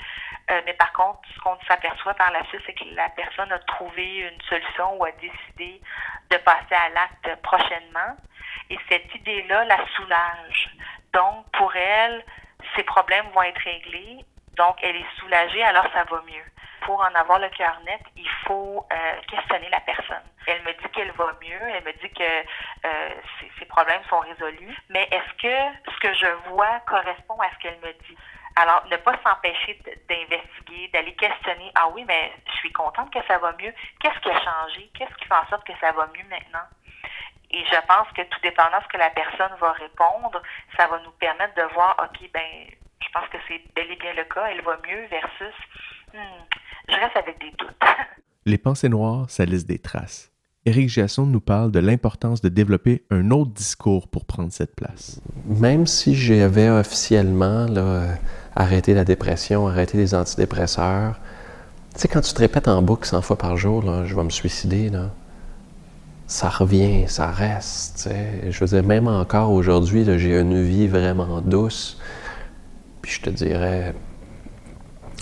Euh, 0.51 0.61
mais 0.67 0.75
par 0.75 0.93
contre, 0.93 1.21
ce 1.35 1.41
qu'on 1.41 1.57
s'aperçoit 1.69 2.15
par 2.15 2.33
la 2.33 2.45
suite, 2.47 2.63
c'est 2.67 2.75
que 2.75 2.85
la 2.95 3.09
personne 3.11 3.53
a 3.53 3.59
trouvé 3.61 4.19
une 4.19 4.41
solution 4.43 4.97
ou 4.97 5.05
a 5.05 5.13
décidé 5.13 5.81
de 6.31 6.37
passer 6.39 6.75
à 6.75 6.89
l'acte 6.91 7.43
prochainement. 7.43 8.17
Et 8.71 8.79
cette 8.89 9.15
idée-là 9.15 9.65
la 9.65 9.79
soulage. 9.95 10.71
Donc, 11.13 11.47
pour 11.53 11.75
elle, 11.77 12.25
ses 12.75 12.83
problèmes 12.83 13.27
vont 13.31 13.43
être 13.43 13.63
réglés. 13.63 14.25
Donc, 14.57 14.77
elle 14.83 14.97
est 14.97 15.19
soulagée, 15.19 15.63
alors 15.63 15.87
ça 15.93 16.05
va 16.05 16.23
mieux 16.23 16.45
pour 16.83 17.01
en 17.01 17.15
avoir 17.15 17.39
le 17.39 17.49
cœur 17.51 17.79
net, 17.85 18.01
il 18.17 18.29
faut 18.47 18.87
euh, 18.93 19.21
questionner 19.29 19.69
la 19.71 19.81
personne. 19.81 20.23
Elle 20.47 20.63
me 20.63 20.73
dit 20.73 20.89
qu'elle 20.93 21.11
va 21.13 21.33
mieux, 21.41 21.69
elle 21.75 21.85
me 21.85 21.93
dit 21.93 22.11
que 22.11 22.23
euh, 22.23 23.11
ses, 23.59 23.65
problèmes 23.67 24.03
sont 24.09 24.21
résolus, 24.21 24.77
mais 24.89 25.09
est-ce 25.11 25.33
que 25.43 25.91
ce 25.93 25.99
que 26.01 26.15
je 26.15 26.51
vois 26.51 26.81
correspond 26.87 27.39
à 27.41 27.51
ce 27.55 27.59
qu'elle 27.59 27.79
me 27.79 27.93
dit? 28.09 28.17
Alors, 28.59 28.87
ne 28.91 28.97
pas 28.97 29.13
s'empêcher 29.23 29.79
d'investiguer, 30.09 30.89
d'aller 30.89 31.15
questionner, 31.15 31.71
ah 31.75 31.89
oui, 31.89 32.05
mais 32.07 32.33
je 32.47 32.57
suis 32.57 32.73
contente 32.73 33.13
que 33.13 33.23
ça 33.29 33.39
va 33.39 33.53
mieux. 33.61 33.75
Qu'est-ce 34.01 34.19
qui 34.21 34.31
a 34.31 34.41
changé? 34.41 34.91
Qu'est-ce 34.95 35.15
qui 35.17 35.27
fait 35.27 35.35
en 35.35 35.47
sorte 35.49 35.67
que 35.67 35.77
ça 35.79 35.93
va 35.93 36.07
mieux 36.07 36.25
maintenant? 36.31 36.67
Et 37.51 37.65
je 37.65 37.81
pense 37.87 38.09
que 38.13 38.23
tout 38.23 38.41
dépendant 38.43 38.79
de 38.79 38.85
ce 38.85 38.89
que 38.89 38.97
la 38.97 39.11
personne 39.11 39.55
va 39.61 39.73
répondre, 39.73 40.43
ça 40.77 40.87
va 40.87 40.99
nous 41.01 41.13
permettre 41.13 41.55
de 41.55 41.75
voir, 41.75 41.97
OK, 42.03 42.31
ben, 42.33 42.67
je 43.01 43.09
pense 43.13 43.29
que 43.29 43.39
c'est 43.47 43.63
bel 43.75 43.91
et 43.91 43.97
bien 43.97 44.15
le 44.15 44.25
cas, 44.25 44.47
elle 44.47 44.63
va 44.63 44.77
mieux 44.87 45.07
versus, 45.07 45.55
hmm, 46.13 46.45
je 46.89 46.95
reste 46.95 47.17
avec 47.17 47.41
des 47.41 47.51
doutes. 47.59 47.77
Les 48.47 48.59
pensées 48.59 48.89
noires, 48.89 49.29
ça 49.29 49.45
laisse 49.45 49.67
des 49.67 49.79
traces. 49.79 50.31
Éric 50.67 50.89
Jasson 50.89 51.27
nous 51.27 51.41
parle 51.41 51.71
de 51.71 51.79
l'importance 51.79 52.41
de 52.41 52.49
développer 52.49 53.05
un 53.11 53.31
autre 53.31 53.53
discours 53.53 54.09
pour 54.09 54.25
prendre 54.25 54.53
cette 54.53 54.75
place. 54.75 55.21
Même 55.47 55.87
si 55.87 56.15
j'avais 56.15 56.69
officiellement 56.69 57.67
arrêté 58.57 58.93
la 58.93 59.05
dépression, 59.05 59.69
arrêté 59.69 59.97
les 59.97 60.15
antidépresseurs, 60.15 61.21
tu 61.95 62.01
sais, 62.01 62.09
quand 62.09 62.21
tu 62.21 62.33
te 62.35 62.41
répètes 62.41 62.67
en 62.69 62.83
boucle 62.83 63.07
100 63.07 63.23
fois 63.23 63.39
par 63.39 63.57
jour, 63.57 63.83
je 64.05 64.15
vais 64.15 64.25
me 64.25 64.31
suicider, 64.31 64.91
là, 64.91 65.11
ça 66.27 66.49
revient, 66.49 67.05
ça 67.07 67.31
reste. 67.31 68.11
Je 68.49 68.59
veux 68.59 68.67
dire, 68.67 68.83
même 68.83 69.07
encore 69.07 69.53
aujourd'hui, 69.53 70.05
j'ai 70.19 70.39
une 70.39 70.61
vie 70.63 70.89
vraiment 70.89 71.41
douce. 71.41 71.99
Puis 73.03 73.13
je 73.13 73.23
te 73.23 73.31
dirais, 73.31 73.95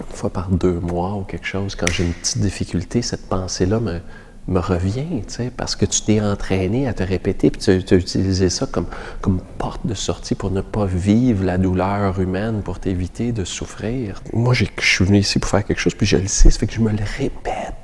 une 0.00 0.16
fois 0.16 0.30
par 0.30 0.48
deux 0.48 0.80
mois 0.80 1.14
ou 1.14 1.22
quelque 1.22 1.46
chose, 1.46 1.76
quand 1.76 1.90
j'ai 1.90 2.04
une 2.04 2.12
petite 2.12 2.38
difficulté, 2.38 3.02
cette 3.02 3.28
pensée-là 3.28 3.80
me, 3.80 4.00
me 4.48 4.60
revient, 4.60 5.22
parce 5.56 5.74
que 5.76 5.86
tu 5.86 6.02
t'es 6.02 6.20
entraîné 6.20 6.86
à 6.86 6.94
te 6.94 7.02
répéter, 7.02 7.50
puis 7.50 7.60
tu, 7.60 7.70
as 7.70 7.96
utilisé 7.96 8.50
ça 8.50 8.66
comme, 8.66 8.86
comme 9.20 9.40
porte 9.58 9.86
de 9.86 9.94
sortie 9.94 10.34
pour 10.34 10.50
ne 10.50 10.60
pas 10.60 10.86
vivre 10.86 11.44
la 11.44 11.58
douleur 11.58 12.20
humaine, 12.20 12.62
pour 12.62 12.78
t'éviter 12.78 13.32
de 13.32 13.44
souffrir. 13.44 14.22
Moi, 14.32 14.52
je 14.52 14.66
suis 14.80 15.04
venu 15.04 15.18
ici 15.18 15.38
pour 15.38 15.50
faire 15.50 15.64
quelque 15.64 15.80
chose, 15.80 15.94
puis 15.94 16.06
je 16.06 16.16
le 16.16 16.26
sais, 16.26 16.50
ça 16.50 16.58
fait 16.58 16.66
que 16.66 16.74
je 16.74 16.80
me 16.80 16.90
le 16.90 17.04
répète. 17.18 17.74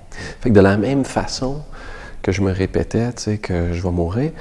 Fait 0.40 0.50
que 0.50 0.54
de 0.54 0.60
la 0.60 0.76
même 0.76 1.04
façon 1.04 1.62
que 2.22 2.32
je 2.32 2.42
me 2.42 2.52
répétais, 2.52 3.12
tu 3.12 3.22
sais, 3.22 3.38
que 3.38 3.72
je 3.72 3.82
vais 3.82 3.90
mourir, 3.90 4.32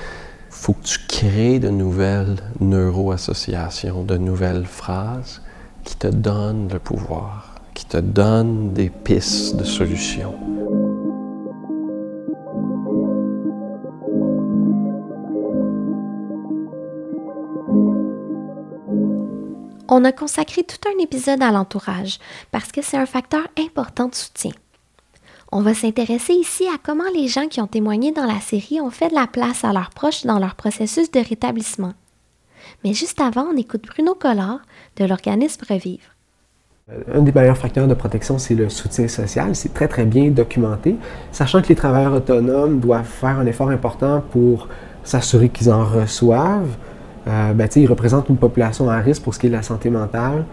faut 0.50 0.74
que 0.74 0.84
tu 0.84 0.98
crées 1.08 1.60
de 1.60 1.70
nouvelles 1.70 2.36
neuroassociations, 2.60 4.04
de 4.04 4.18
nouvelles 4.18 4.66
phrases 4.66 5.42
qui 5.86 5.96
te 5.96 6.08
donnent 6.08 6.68
le 6.72 6.80
pouvoir 6.80 7.49
qui 7.80 7.86
te 7.86 7.98
donne 7.98 8.74
des 8.74 8.90
pistes 8.90 9.56
de 9.56 9.64
solutions. 9.64 10.36
On 19.88 20.04
a 20.04 20.12
consacré 20.12 20.64
tout 20.64 20.90
un 20.90 21.02
épisode 21.02 21.42
à 21.42 21.52
l'entourage 21.52 22.20
parce 22.52 22.74
que 22.74 22.82
c'est 22.82 22.98
un 22.98 23.06
facteur 23.06 23.48
important 23.58 24.10
de 24.10 24.16
soutien. 24.16 24.52
On 25.54 25.62
va 25.62 25.74
s'intéresser 25.74 26.34
ici 26.34 26.68
à 26.68 26.78
comment 26.84 27.10
les 27.16 27.30
gens 27.30 27.48
qui 27.48 27.62
ont 27.62 27.68
témoigné 27.68 28.12
dans 28.12 28.26
la 28.26 28.42
série 28.42 28.82
ont 28.82 28.92
fait 28.92 29.08
de 29.08 29.16
la 29.16 29.26
place 29.26 29.64
à 29.64 29.72
leurs 29.72 29.92
proches 29.92 30.26
dans 30.26 30.38
leur 30.38 30.56
processus 30.56 31.12
de 31.12 31.22
rétablissement. 31.22 31.94
Mais 32.84 32.94
juste 32.94 33.22
avant, 33.22 33.48
on 33.54 33.56
écoute 33.56 33.86
Bruno 33.88 34.16
Collard 34.16 34.60
de 34.98 35.06
l'organisme 35.06 35.64
Revivre. 35.70 36.19
Un 37.14 37.22
des 37.22 37.32
meilleurs 37.32 37.58
facteurs 37.58 37.88
de 37.88 37.94
protection, 37.94 38.40
c'est 38.40 38.56
le 38.56 38.68
soutien 38.70 39.08
social. 39.08 39.56
C'est 39.56 39.74
très, 39.74 39.88
très 39.88 40.06
bien 40.06 40.30
documenté, 40.30 40.96
sachant 41.32 41.62
que 41.62 41.68
les 41.68 41.76
travailleurs 41.76 42.14
autonomes 42.14 42.80
doivent 42.80 43.06
faire 43.06 43.38
un 43.40 43.46
effort 43.46 43.70
important 43.70 44.24
pour 44.32 44.68
s'assurer 45.04 45.50
qu'ils 45.50 45.72
en 45.72 45.86
reçoivent. 45.86 46.76
Euh, 47.28 47.54
ben, 47.54 47.70
ils 47.76 47.88
représentent 47.88 48.30
une 48.30 48.38
population 48.38 48.90
à 48.90 48.98
risque 48.98 49.22
pour 49.22 49.36
ce 49.36 49.40
qui 49.40 49.48
est 49.48 49.50
de 49.50 49.56
la 49.56 49.62
santé 49.62 49.90
mentale. 49.90 50.46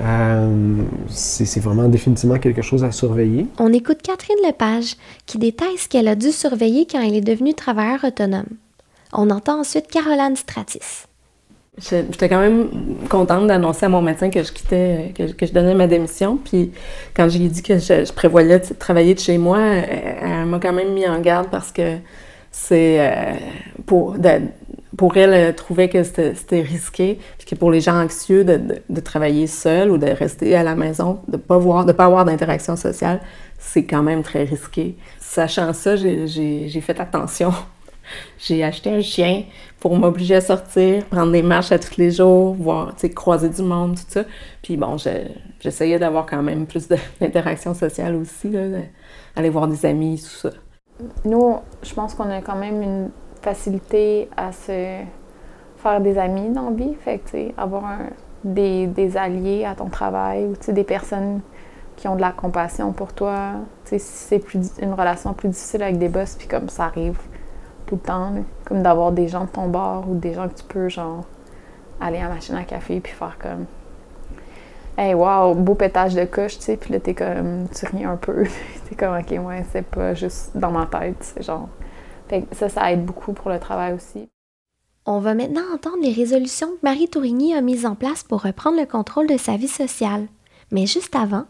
Euh, 0.00 0.82
c'est 1.08 1.60
vraiment 1.60 1.88
définitivement 1.88 2.38
quelque 2.38 2.62
chose 2.62 2.84
à 2.84 2.90
surveiller. 2.90 3.46
On 3.58 3.72
écoute 3.72 4.00
Catherine 4.02 4.38
Lepage 4.46 4.96
qui 5.26 5.38
détaille 5.38 5.76
ce 5.76 5.88
qu'elle 5.88 6.08
a 6.08 6.14
dû 6.14 6.32
surveiller 6.32 6.86
quand 6.90 7.00
elle 7.00 7.14
est 7.14 7.20
devenue 7.20 7.54
travailleur 7.54 8.02
autonome. 8.04 8.48
On 9.12 9.28
entend 9.30 9.60
ensuite 9.60 9.88
Caroline 9.88 10.36
Stratis. 10.36 11.09
J'étais 11.80 12.28
quand 12.28 12.40
même 12.40 12.68
contente 13.08 13.46
d'annoncer 13.46 13.86
à 13.86 13.88
mon 13.88 14.02
médecin 14.02 14.30
que 14.30 14.42
je 14.42 14.52
quittais, 14.52 15.14
que, 15.16 15.46
je 15.46 15.52
donnais 15.52 15.74
ma 15.74 15.86
démission. 15.86 16.36
Puis 16.36 16.72
quand 17.14 17.28
j'ai 17.28 17.48
dit 17.48 17.62
que 17.62 17.78
je, 17.78 18.12
prévoyais 18.12 18.58
de 18.58 18.74
travailler 18.74 19.14
de 19.14 19.20
chez 19.20 19.38
moi, 19.38 19.60
elle, 19.60 20.46
m'a 20.46 20.58
quand 20.58 20.72
même 20.72 20.92
mis 20.92 21.06
en 21.08 21.20
garde 21.20 21.48
parce 21.50 21.72
que 21.72 21.96
c'est 22.50 22.96
euh, 23.00 23.32
pour, 23.86 24.16
pour 24.96 25.16
elle, 25.16 25.32
elle 25.32 25.54
trouvait 25.54 25.88
que 25.88 26.02
c'était 26.02 26.60
risqué, 26.60 27.18
puis 27.38 27.46
que 27.46 27.54
pour 27.54 27.70
les 27.70 27.80
gens 27.80 28.02
anxieux 28.02 28.44
de, 28.44 29.00
travailler 29.00 29.46
seul 29.46 29.90
ou 29.90 29.98
de 29.98 30.06
rester 30.06 30.54
à 30.56 30.62
la 30.62 30.74
maison, 30.74 31.20
de 31.28 31.36
pas 31.36 31.58
de 31.58 31.92
pas 31.92 32.04
avoir 32.04 32.24
d'interaction 32.24 32.76
sociale, 32.76 33.20
c'est 33.58 33.84
quand 33.84 34.02
même 34.02 34.22
très 34.22 34.44
risqué. 34.44 34.96
Sachant 35.18 35.72
ça, 35.72 35.96
j'ai 35.96 36.80
fait 36.82 37.00
attention 37.00 37.52
j'ai 38.38 38.64
acheté 38.64 38.90
un 38.90 39.00
chien 39.00 39.44
pour 39.80 39.96
m'obliger 39.96 40.36
à 40.36 40.40
sortir, 40.42 41.04
prendre 41.06 41.32
des 41.32 41.42
marches 41.42 41.72
à 41.72 41.78
tous 41.78 41.96
les 41.96 42.10
jours, 42.10 42.54
voir, 42.54 42.94
tu 42.94 43.00
sais, 43.00 43.10
croiser 43.10 43.48
du 43.48 43.62
monde, 43.62 43.96
tout 43.96 44.04
ça. 44.08 44.24
Puis 44.62 44.76
bon, 44.76 44.96
j'essayais 45.58 45.98
d'avoir 45.98 46.26
quand 46.26 46.42
même 46.42 46.66
plus 46.66 46.86
d'interaction 47.20 47.72
sociale 47.72 48.14
aussi, 48.14 48.50
là, 48.50 48.80
aller 49.34 49.48
voir 49.48 49.66
des 49.66 49.86
amis, 49.86 50.20
tout 50.22 50.48
ça. 50.48 50.50
Nous, 51.24 51.56
je 51.82 51.94
pense 51.94 52.14
qu'on 52.14 52.30
a 52.30 52.42
quand 52.42 52.56
même 52.56 52.82
une 52.82 53.10
facilité 53.40 54.28
à 54.36 54.52
se 54.52 54.98
faire 55.78 56.00
des 56.02 56.18
amis 56.18 56.50
dans 56.50 56.68
la 56.68 56.76
vie. 56.76 56.94
Fait 57.00 57.18
que, 57.18 57.24
tu 57.24 57.30
sais, 57.30 57.54
avoir 57.56 57.84
des, 58.44 59.16
alliés 59.16 59.64
à 59.64 59.74
ton 59.74 59.88
travail 59.88 60.44
ou, 60.44 60.56
tu 60.56 60.66
sais, 60.66 60.72
des 60.74 60.84
personnes 60.84 61.40
qui 61.96 62.06
ont 62.06 62.16
de 62.16 62.20
la 62.20 62.32
compassion 62.32 62.92
pour 62.92 63.14
toi. 63.14 63.52
Tu 63.84 63.90
sais, 63.90 63.98
si 63.98 64.42
c'est 64.42 64.82
une 64.82 64.92
relation 64.92 65.32
plus 65.32 65.48
difficile 65.48 65.82
avec 65.82 65.96
des 65.96 66.10
boss, 66.10 66.34
puis 66.38 66.48
comme 66.48 66.68
ça 66.68 66.84
arrive 66.84 67.18
tout 67.86 67.94
le 67.94 68.00
temps, 68.02 68.32
comme 68.70 68.84
d'avoir 68.84 69.10
des 69.10 69.26
gens 69.26 69.46
de 69.46 69.50
ton 69.50 69.66
bord 69.66 70.08
ou 70.08 70.14
des 70.14 70.32
gens 70.32 70.48
que 70.48 70.54
tu 70.54 70.62
peux, 70.62 70.88
genre, 70.88 71.24
aller 72.00 72.18
à 72.18 72.28
la 72.28 72.34
machine 72.34 72.54
à 72.54 72.62
café 72.62 73.00
puis 73.00 73.12
faire 73.12 73.36
comme 73.36 73.66
Hey, 74.96 75.12
wow, 75.14 75.54
beau 75.54 75.74
pétage 75.74 76.14
de 76.14 76.24
coche, 76.24 76.58
tu 76.58 76.64
sais, 76.64 76.76
puis 76.76 76.92
là, 76.92 77.00
t'es 77.00 77.14
comme, 77.14 77.66
tu 77.74 77.86
ris 77.86 78.04
un 78.04 78.16
peu. 78.16 78.44
t'es 78.88 78.94
comme, 78.94 79.16
ok, 79.16 79.44
ouais, 79.44 79.64
c'est 79.72 79.84
pas 79.84 80.14
juste 80.14 80.56
dans 80.56 80.70
ma 80.70 80.86
tête, 80.86 81.16
c'est 81.20 81.42
genre. 81.42 81.68
Fait 82.28 82.42
que 82.42 82.54
ça, 82.54 82.68
ça 82.68 82.92
aide 82.92 83.04
beaucoup 83.04 83.32
pour 83.32 83.50
le 83.50 83.58
travail 83.58 83.94
aussi. 83.94 84.28
On 85.04 85.18
va 85.18 85.34
maintenant 85.34 85.62
entendre 85.74 86.02
les 86.02 86.12
résolutions 86.12 86.68
que 86.68 86.84
Marie 86.84 87.08
Tourigny 87.08 87.54
a 87.54 87.62
mises 87.62 87.86
en 87.86 87.96
place 87.96 88.22
pour 88.22 88.42
reprendre 88.42 88.78
le 88.78 88.86
contrôle 88.86 89.26
de 89.26 89.36
sa 89.36 89.56
vie 89.56 89.68
sociale. 89.68 90.26
Mais 90.70 90.86
juste 90.86 91.16
avant, 91.16 91.46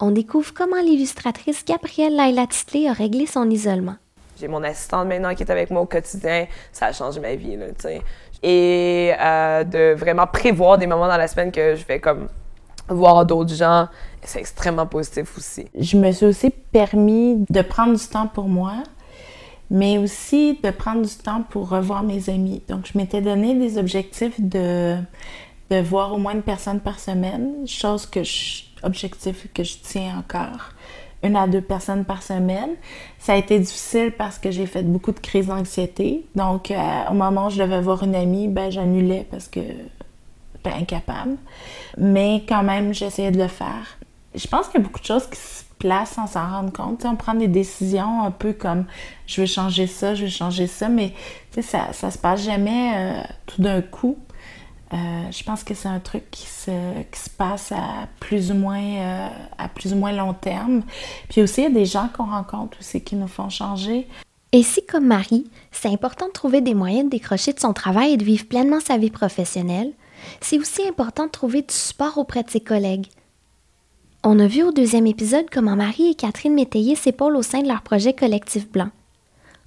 on 0.00 0.10
découvre 0.10 0.52
comment 0.52 0.80
l'illustratrice 0.80 1.64
Gabrielle 1.64 2.16
Laila 2.16 2.46
a 2.88 2.92
réglé 2.92 3.26
son 3.26 3.48
isolement. 3.48 3.96
J'ai 4.38 4.48
mon 4.48 4.62
assistante 4.62 5.08
maintenant 5.08 5.34
qui 5.34 5.42
est 5.42 5.50
avec 5.50 5.70
moi 5.70 5.82
au 5.82 5.86
quotidien. 5.86 6.46
Ça 6.72 6.86
a 6.86 6.92
changé 6.92 7.20
ma 7.20 7.34
vie, 7.34 7.56
là, 7.56 7.66
tu 7.68 7.74
sais. 7.82 8.02
Et 8.42 9.12
euh, 9.18 9.64
de 9.64 9.94
vraiment 9.94 10.26
prévoir 10.26 10.78
des 10.78 10.86
moments 10.86 11.08
dans 11.08 11.16
la 11.16 11.28
semaine 11.28 11.50
que 11.50 11.74
je 11.74 11.84
vais 11.86 12.00
comme 12.00 12.28
voir 12.88 13.24
d'autres 13.24 13.54
gens, 13.54 13.88
c'est 14.22 14.40
extrêmement 14.40 14.86
positif 14.86 15.36
aussi. 15.38 15.66
Je 15.78 15.96
me 15.96 16.12
suis 16.12 16.26
aussi 16.26 16.50
permis 16.50 17.44
de 17.48 17.62
prendre 17.62 17.96
du 17.96 18.06
temps 18.06 18.26
pour 18.26 18.48
moi, 18.48 18.74
mais 19.70 19.98
aussi 19.98 20.58
de 20.62 20.70
prendre 20.70 21.02
du 21.02 21.14
temps 21.14 21.42
pour 21.48 21.70
revoir 21.70 22.02
mes 22.02 22.28
amis. 22.28 22.62
Donc, 22.68 22.86
je 22.92 22.98
m'étais 22.98 23.22
donné 23.22 23.54
des 23.54 23.78
objectifs 23.78 24.38
de, 24.38 24.96
de 25.70 25.80
voir 25.80 26.12
au 26.12 26.18
moins 26.18 26.32
une 26.32 26.42
personne 26.42 26.80
par 26.80 27.00
semaine, 27.00 27.66
chose 27.66 28.04
que 28.06 28.22
je, 28.22 28.64
objectif 28.82 29.48
que 29.54 29.64
je 29.64 29.76
tiens 29.82 30.18
encore. 30.18 30.73
Une 31.24 31.36
à 31.36 31.46
deux 31.46 31.62
personnes 31.62 32.04
par 32.04 32.22
semaine. 32.22 32.70
Ça 33.18 33.32
a 33.32 33.36
été 33.36 33.58
difficile 33.58 34.12
parce 34.16 34.38
que 34.38 34.50
j'ai 34.50 34.66
fait 34.66 34.82
beaucoup 34.82 35.10
de 35.10 35.18
crises 35.18 35.46
d'anxiété. 35.46 36.26
Donc, 36.34 36.70
euh, 36.70 36.76
au 37.10 37.14
moment 37.14 37.46
où 37.46 37.50
je 37.50 37.62
devais 37.62 37.80
voir 37.80 38.02
une 38.02 38.14
amie, 38.14 38.46
ben, 38.46 38.70
j'annulais 38.70 39.26
parce 39.30 39.48
que 39.48 39.60
j'étais 39.60 40.76
incapable. 40.76 41.36
Mais 41.96 42.44
quand 42.46 42.62
même, 42.62 42.92
j'essayais 42.92 43.30
de 43.30 43.38
le 43.38 43.48
faire. 43.48 43.98
Je 44.34 44.46
pense 44.46 44.68
qu'il 44.68 44.80
y 44.80 44.82
a 44.82 44.86
beaucoup 44.86 45.00
de 45.00 45.06
choses 45.06 45.26
qui 45.26 45.38
se 45.38 45.64
placent 45.78 46.12
sans 46.12 46.26
s'en 46.26 46.46
rendre 46.46 46.72
compte. 46.72 46.98
Tu 46.98 47.02
sais, 47.02 47.08
on 47.08 47.16
prend 47.16 47.34
des 47.34 47.48
décisions 47.48 48.22
un 48.22 48.30
peu 48.30 48.52
comme 48.52 48.84
je 49.26 49.40
vais 49.40 49.46
changer 49.46 49.86
ça, 49.86 50.14
je 50.14 50.24
vais 50.24 50.30
changer 50.30 50.66
ça, 50.66 50.88
mais 50.88 51.12
ça, 51.60 51.92
ça 51.92 52.10
se 52.10 52.18
passe 52.18 52.42
jamais 52.42 52.92
euh, 52.96 53.22
tout 53.46 53.62
d'un 53.62 53.80
coup. 53.80 54.18
Euh, 54.94 55.30
je 55.32 55.42
pense 55.42 55.64
que 55.64 55.74
c'est 55.74 55.88
un 55.88 55.98
truc 55.98 56.30
qui 56.30 56.46
se, 56.46 56.70
qui 57.10 57.18
se 57.18 57.30
passe 57.30 57.72
à 57.72 58.06
plus 58.20 58.52
ou 58.52 58.54
moins 58.54 58.78
euh, 58.80 59.28
à 59.58 59.68
plus 59.68 59.92
ou 59.92 59.96
moins 59.96 60.12
long 60.12 60.34
terme. 60.34 60.82
Puis 61.28 61.42
aussi, 61.42 61.62
il 61.62 61.64
y 61.64 61.66
a 61.66 61.70
des 61.70 61.86
gens 61.86 62.08
qu'on 62.16 62.26
rencontre 62.26 62.78
aussi 62.78 63.02
qui 63.02 63.16
nous 63.16 63.26
font 63.26 63.48
changer. 63.48 64.06
Et 64.52 64.62
si, 64.62 64.86
comme 64.86 65.06
Marie, 65.06 65.50
c'est 65.72 65.88
important 65.88 66.28
de 66.28 66.32
trouver 66.32 66.60
des 66.60 66.74
moyens 66.74 67.06
de 67.06 67.10
décrocher 67.10 67.52
de 67.52 67.58
son 67.58 67.72
travail 67.72 68.12
et 68.12 68.16
de 68.16 68.24
vivre 68.24 68.46
pleinement 68.46 68.78
sa 68.78 68.96
vie 68.96 69.10
professionnelle, 69.10 69.92
c'est 70.40 70.58
aussi 70.58 70.86
important 70.86 71.26
de 71.26 71.30
trouver 71.30 71.62
du 71.62 71.74
support 71.74 72.16
auprès 72.18 72.44
de 72.44 72.50
ses 72.50 72.60
collègues. 72.60 73.08
On 74.22 74.38
a 74.38 74.46
vu 74.46 74.62
au 74.62 74.70
deuxième 74.70 75.08
épisode 75.08 75.46
comment 75.52 75.74
Marie 75.74 76.10
et 76.10 76.14
Catherine 76.14 76.54
Métayer 76.54 76.94
s'épaulent 76.94 77.36
au 77.36 77.42
sein 77.42 77.62
de 77.62 77.68
leur 77.68 77.82
projet 77.82 78.12
collectif 78.12 78.70
blanc. 78.70 78.90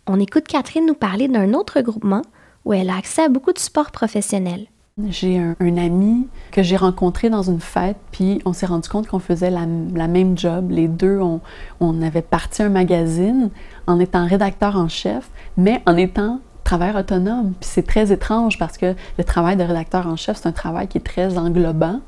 On 0.08 0.22
écoute 0.22 0.48
Catherine 0.48 0.86
nous 0.86 0.94
parler 0.94 1.28
d'un 1.28 1.54
autre 1.54 1.82
groupement 1.82 2.22
où 2.64 2.72
elle 2.72 2.90
a 2.90 2.96
accès 2.96 3.24
à 3.24 3.30
beaucoup 3.30 3.52
de 3.52 3.60
support 3.60 3.92
professionnel. 3.92 4.68
J'ai 5.06 5.38
un, 5.38 5.78
ami 5.78 6.28
que 6.52 6.64
j'ai 6.64 6.76
rencontré 6.76 7.30
dans 7.30 7.44
une 7.44 7.60
fête, 7.60 7.98
puis 8.12 8.42
on 8.46 8.54
s'est 8.54 8.66
rendu 8.66 8.90
compte 8.90 9.08
qu'on 9.08 9.20
faisait 9.20 9.52
la, 9.52 9.68
même 10.08 10.36
job. 10.36 10.72
Les 10.72 10.88
deux, 10.88 11.20
on, 11.20 11.40
on 11.80 12.02
avait 12.02 12.24
parti 12.24 12.64
un 12.64 12.70
magazine 12.70 13.52
en 13.86 14.00
étant 14.00 14.26
rédacteur 14.26 14.76
en 14.76 14.88
chef, 14.88 15.30
mais 15.56 15.84
en 15.86 15.96
étant 15.96 16.40
travailleur 16.64 16.96
autonome. 16.96 17.54
Puis 17.60 17.70
c'est 17.70 17.86
très 17.86 18.12
étrange 18.12 18.58
parce 18.58 18.80
que 18.80 18.96
le 19.20 19.24
travail 19.24 19.56
de 19.56 19.64
rédacteur 19.64 20.08
en 20.08 20.16
chef, 20.16 20.38
c'est 20.38 20.48
un 20.48 20.52
travail 20.52 20.88
qui 20.88 20.98
est 20.98 21.06
très 21.06 21.38
englobant. 21.38 22.02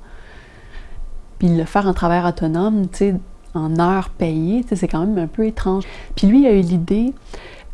Puis 1.37 1.55
le 1.55 1.65
faire 1.65 1.87
en 1.87 1.93
travailleur 1.93 2.25
autonome, 2.25 2.87
tu 2.89 2.97
sais, 2.97 3.15
en 3.53 3.79
heures 3.79 4.09
payées, 4.09 4.63
tu 4.63 4.69
sais, 4.69 4.75
c'est 4.75 4.87
quand 4.87 5.05
même 5.05 5.17
un 5.19 5.27
peu 5.27 5.45
étrange. 5.45 5.83
Puis 6.15 6.25
lui 6.25 6.47
a 6.47 6.53
eu 6.53 6.61
l'idée 6.61 7.13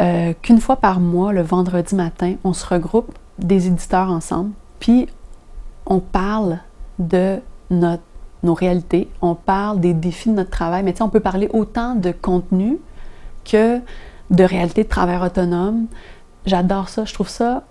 euh, 0.01 0.33
qu'une 0.41 0.59
fois 0.59 0.75
par 0.75 0.99
mois, 0.99 1.31
le 1.31 1.41
vendredi 1.41 1.95
matin, 1.95 2.35
on 2.43 2.51
se 2.51 2.65
regroupe 2.65 3.17
des 3.39 3.67
éditeurs 3.67 4.11
ensemble, 4.11 4.51
puis 4.85 5.07
on 5.87 5.99
parle 5.99 6.59
de 6.99 7.39
nos 7.71 8.53
réalités, 8.53 9.09
on 9.19 9.33
parle 9.33 9.79
des 9.79 9.95
défis 9.95 10.29
de 10.29 10.35
notre 10.35 10.51
travail, 10.51 10.83
mais 10.83 10.91
tu 10.93 10.99
sais, 10.99 11.03
on 11.03 11.09
peut 11.09 11.21
parler 11.21 11.49
autant 11.51 11.95
de 11.95 12.11
contenu 12.11 12.77
que 13.45 13.79
de 14.29 14.43
réalité 14.43 14.83
de 14.83 14.87
travail 14.87 15.17
autonome. 15.17 15.87
J'adore 16.45 16.89
ça, 16.89 17.03
je 17.03 17.15
trouve 17.15 17.29
ça 17.29 17.63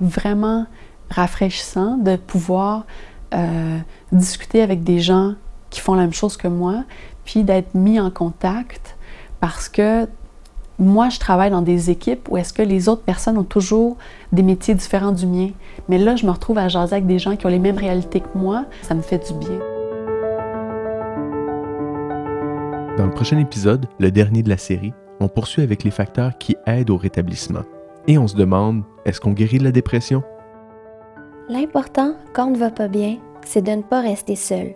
vraiment 0.00 0.66
rafraîchissant 1.10 1.96
de 1.96 2.16
pouvoir 2.16 2.86
euh, 3.34 3.78
discuter 4.10 4.62
avec 4.62 4.82
des 4.82 4.98
gens 4.98 5.34
qui 5.70 5.78
font 5.78 5.94
la 5.94 6.02
même 6.02 6.12
chose 6.12 6.36
que 6.36 6.48
moi, 6.48 6.82
puis 7.24 7.44
d'être 7.44 7.76
mis 7.76 8.00
en 8.00 8.10
contact 8.10 8.96
parce 9.38 9.68
que 9.68 10.08
moi, 10.78 11.08
je 11.10 11.18
travaille 11.18 11.50
dans 11.50 11.62
des 11.62 11.90
équipes 11.90 12.28
où 12.30 12.36
est-ce 12.36 12.52
que 12.52 12.62
les 12.62 12.88
autres 12.88 13.02
personnes 13.02 13.38
ont 13.38 13.44
toujours 13.44 13.96
des 14.32 14.42
métiers 14.42 14.74
différents 14.74 15.12
du 15.12 15.26
mien. 15.26 15.50
Mais 15.88 15.98
là, 15.98 16.16
je 16.16 16.26
me 16.26 16.30
retrouve 16.30 16.58
à 16.58 16.68
jaser 16.68 16.94
avec 16.94 17.06
des 17.06 17.18
gens 17.18 17.36
qui 17.36 17.46
ont 17.46 17.50
les 17.50 17.58
mêmes 17.58 17.78
réalités 17.78 18.20
que 18.20 18.38
moi. 18.38 18.64
Ça 18.82 18.94
me 18.94 19.02
fait 19.02 19.18
du 19.18 19.38
bien. 19.38 19.58
Dans 22.96 23.06
le 23.06 23.12
prochain 23.12 23.38
épisode, 23.38 23.86
le 23.98 24.10
dernier 24.10 24.42
de 24.42 24.48
la 24.48 24.56
série, 24.56 24.92
on 25.20 25.28
poursuit 25.28 25.62
avec 25.62 25.84
les 25.84 25.90
facteurs 25.90 26.36
qui 26.38 26.56
aident 26.66 26.90
au 26.90 26.96
rétablissement. 26.96 27.62
Et 28.06 28.18
on 28.18 28.26
se 28.26 28.36
demande, 28.36 28.82
est-ce 29.04 29.20
qu'on 29.20 29.32
guérit 29.32 29.58
de 29.58 29.64
la 29.64 29.72
dépression? 29.72 30.22
L'important, 31.48 32.14
quand 32.32 32.46
on 32.46 32.50
ne 32.50 32.58
va 32.58 32.70
pas 32.70 32.88
bien, 32.88 33.18
c'est 33.44 33.62
de 33.62 33.70
ne 33.70 33.82
pas 33.82 34.00
rester 34.00 34.36
seul. 34.36 34.74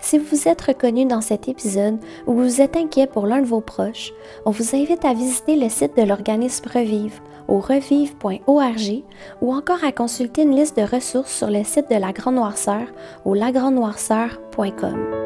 Si 0.00 0.18
vous 0.18 0.48
êtes 0.48 0.62
reconnu 0.62 1.06
dans 1.06 1.20
cet 1.20 1.48
épisode 1.48 1.98
ou 2.26 2.34
vous 2.34 2.60
êtes 2.60 2.76
inquiet 2.76 3.06
pour 3.06 3.26
l'un 3.26 3.40
de 3.40 3.46
vos 3.46 3.60
proches, 3.60 4.12
on 4.46 4.50
vous 4.50 4.74
invite 4.74 5.04
à 5.04 5.14
visiter 5.14 5.56
le 5.56 5.68
site 5.68 5.96
de 5.96 6.02
l'organisme 6.02 6.68
Revive 6.72 7.20
au 7.48 7.58
revive.org 7.58 9.02
ou 9.40 9.52
encore 9.52 9.84
à 9.84 9.92
consulter 9.92 10.42
une 10.42 10.56
liste 10.56 10.76
de 10.76 10.82
ressources 10.82 11.32
sur 11.34 11.50
le 11.50 11.64
site 11.64 11.90
de 11.90 11.96
la 11.96 12.12
Grande 12.12 12.36
Noirceur 12.36 12.86
au 13.24 13.34
lagrandenoirceur.com. 13.34 15.22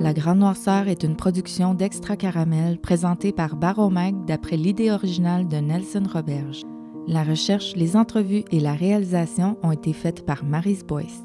La 0.00 0.14
Grande 0.14 0.38
Noirceur 0.38 0.88
est 0.88 1.02
une 1.02 1.16
production 1.16 1.74
d'Extra 1.74 2.16
Caramel 2.16 2.78
présentée 2.78 3.32
par 3.32 3.56
Baromag 3.56 4.24
d'après 4.24 4.56
l'idée 4.56 4.90
originale 4.90 5.48
de 5.48 5.56
Nelson 5.56 6.04
Roberge. 6.10 6.62
La 7.08 7.24
recherche, 7.24 7.74
les 7.74 7.96
entrevues 7.96 8.44
et 8.52 8.60
la 8.60 8.74
réalisation 8.74 9.56
ont 9.62 9.72
été 9.72 9.94
faites 9.94 10.26
par 10.26 10.44
Marise 10.44 10.84
Boyce. 10.84 11.22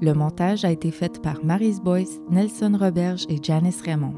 Le 0.00 0.14
montage 0.14 0.64
a 0.64 0.72
été 0.72 0.90
fait 0.90 1.22
par 1.22 1.44
Marise 1.44 1.80
Boyce, 1.80 2.20
Nelson 2.28 2.76
Roberge 2.76 3.24
et 3.28 3.38
Janice 3.40 3.82
Raymond. 3.82 4.14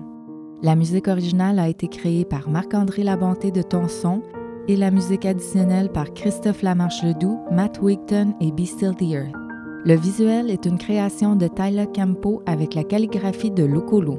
La 0.63 0.75
musique 0.75 1.09
originale 1.09 1.59
a 1.59 1.69
été 1.69 1.89
créée 1.89 2.25
par 2.25 2.49
Marc-André 2.49 3.03
Labonté 3.03 3.51
de 3.51 3.61
Tonson 3.61 4.23
et 4.67 4.77
la 4.77 4.91
musique 4.91 5.27
additionnelle 5.27 5.93
par 5.93 6.11
Christophe 6.15 6.63
Lamarche-Ledoux, 6.63 7.39
Matt 7.53 7.83
Wigton 7.83 8.33
et 8.41 8.51
Be 8.51 8.65
Still 8.65 8.95
the 8.95 9.03
Earth. 9.03 9.35
Le 9.85 9.97
visuel 9.97 10.51
est 10.51 10.65
une 10.65 10.79
création 10.79 11.37
de 11.37 11.49
Tyler 11.49 11.87
Campo 11.95 12.43
avec 12.47 12.75
la 12.75 12.83
calligraphie 12.83 13.51
de 13.51 13.65
Locolo. 13.65 14.19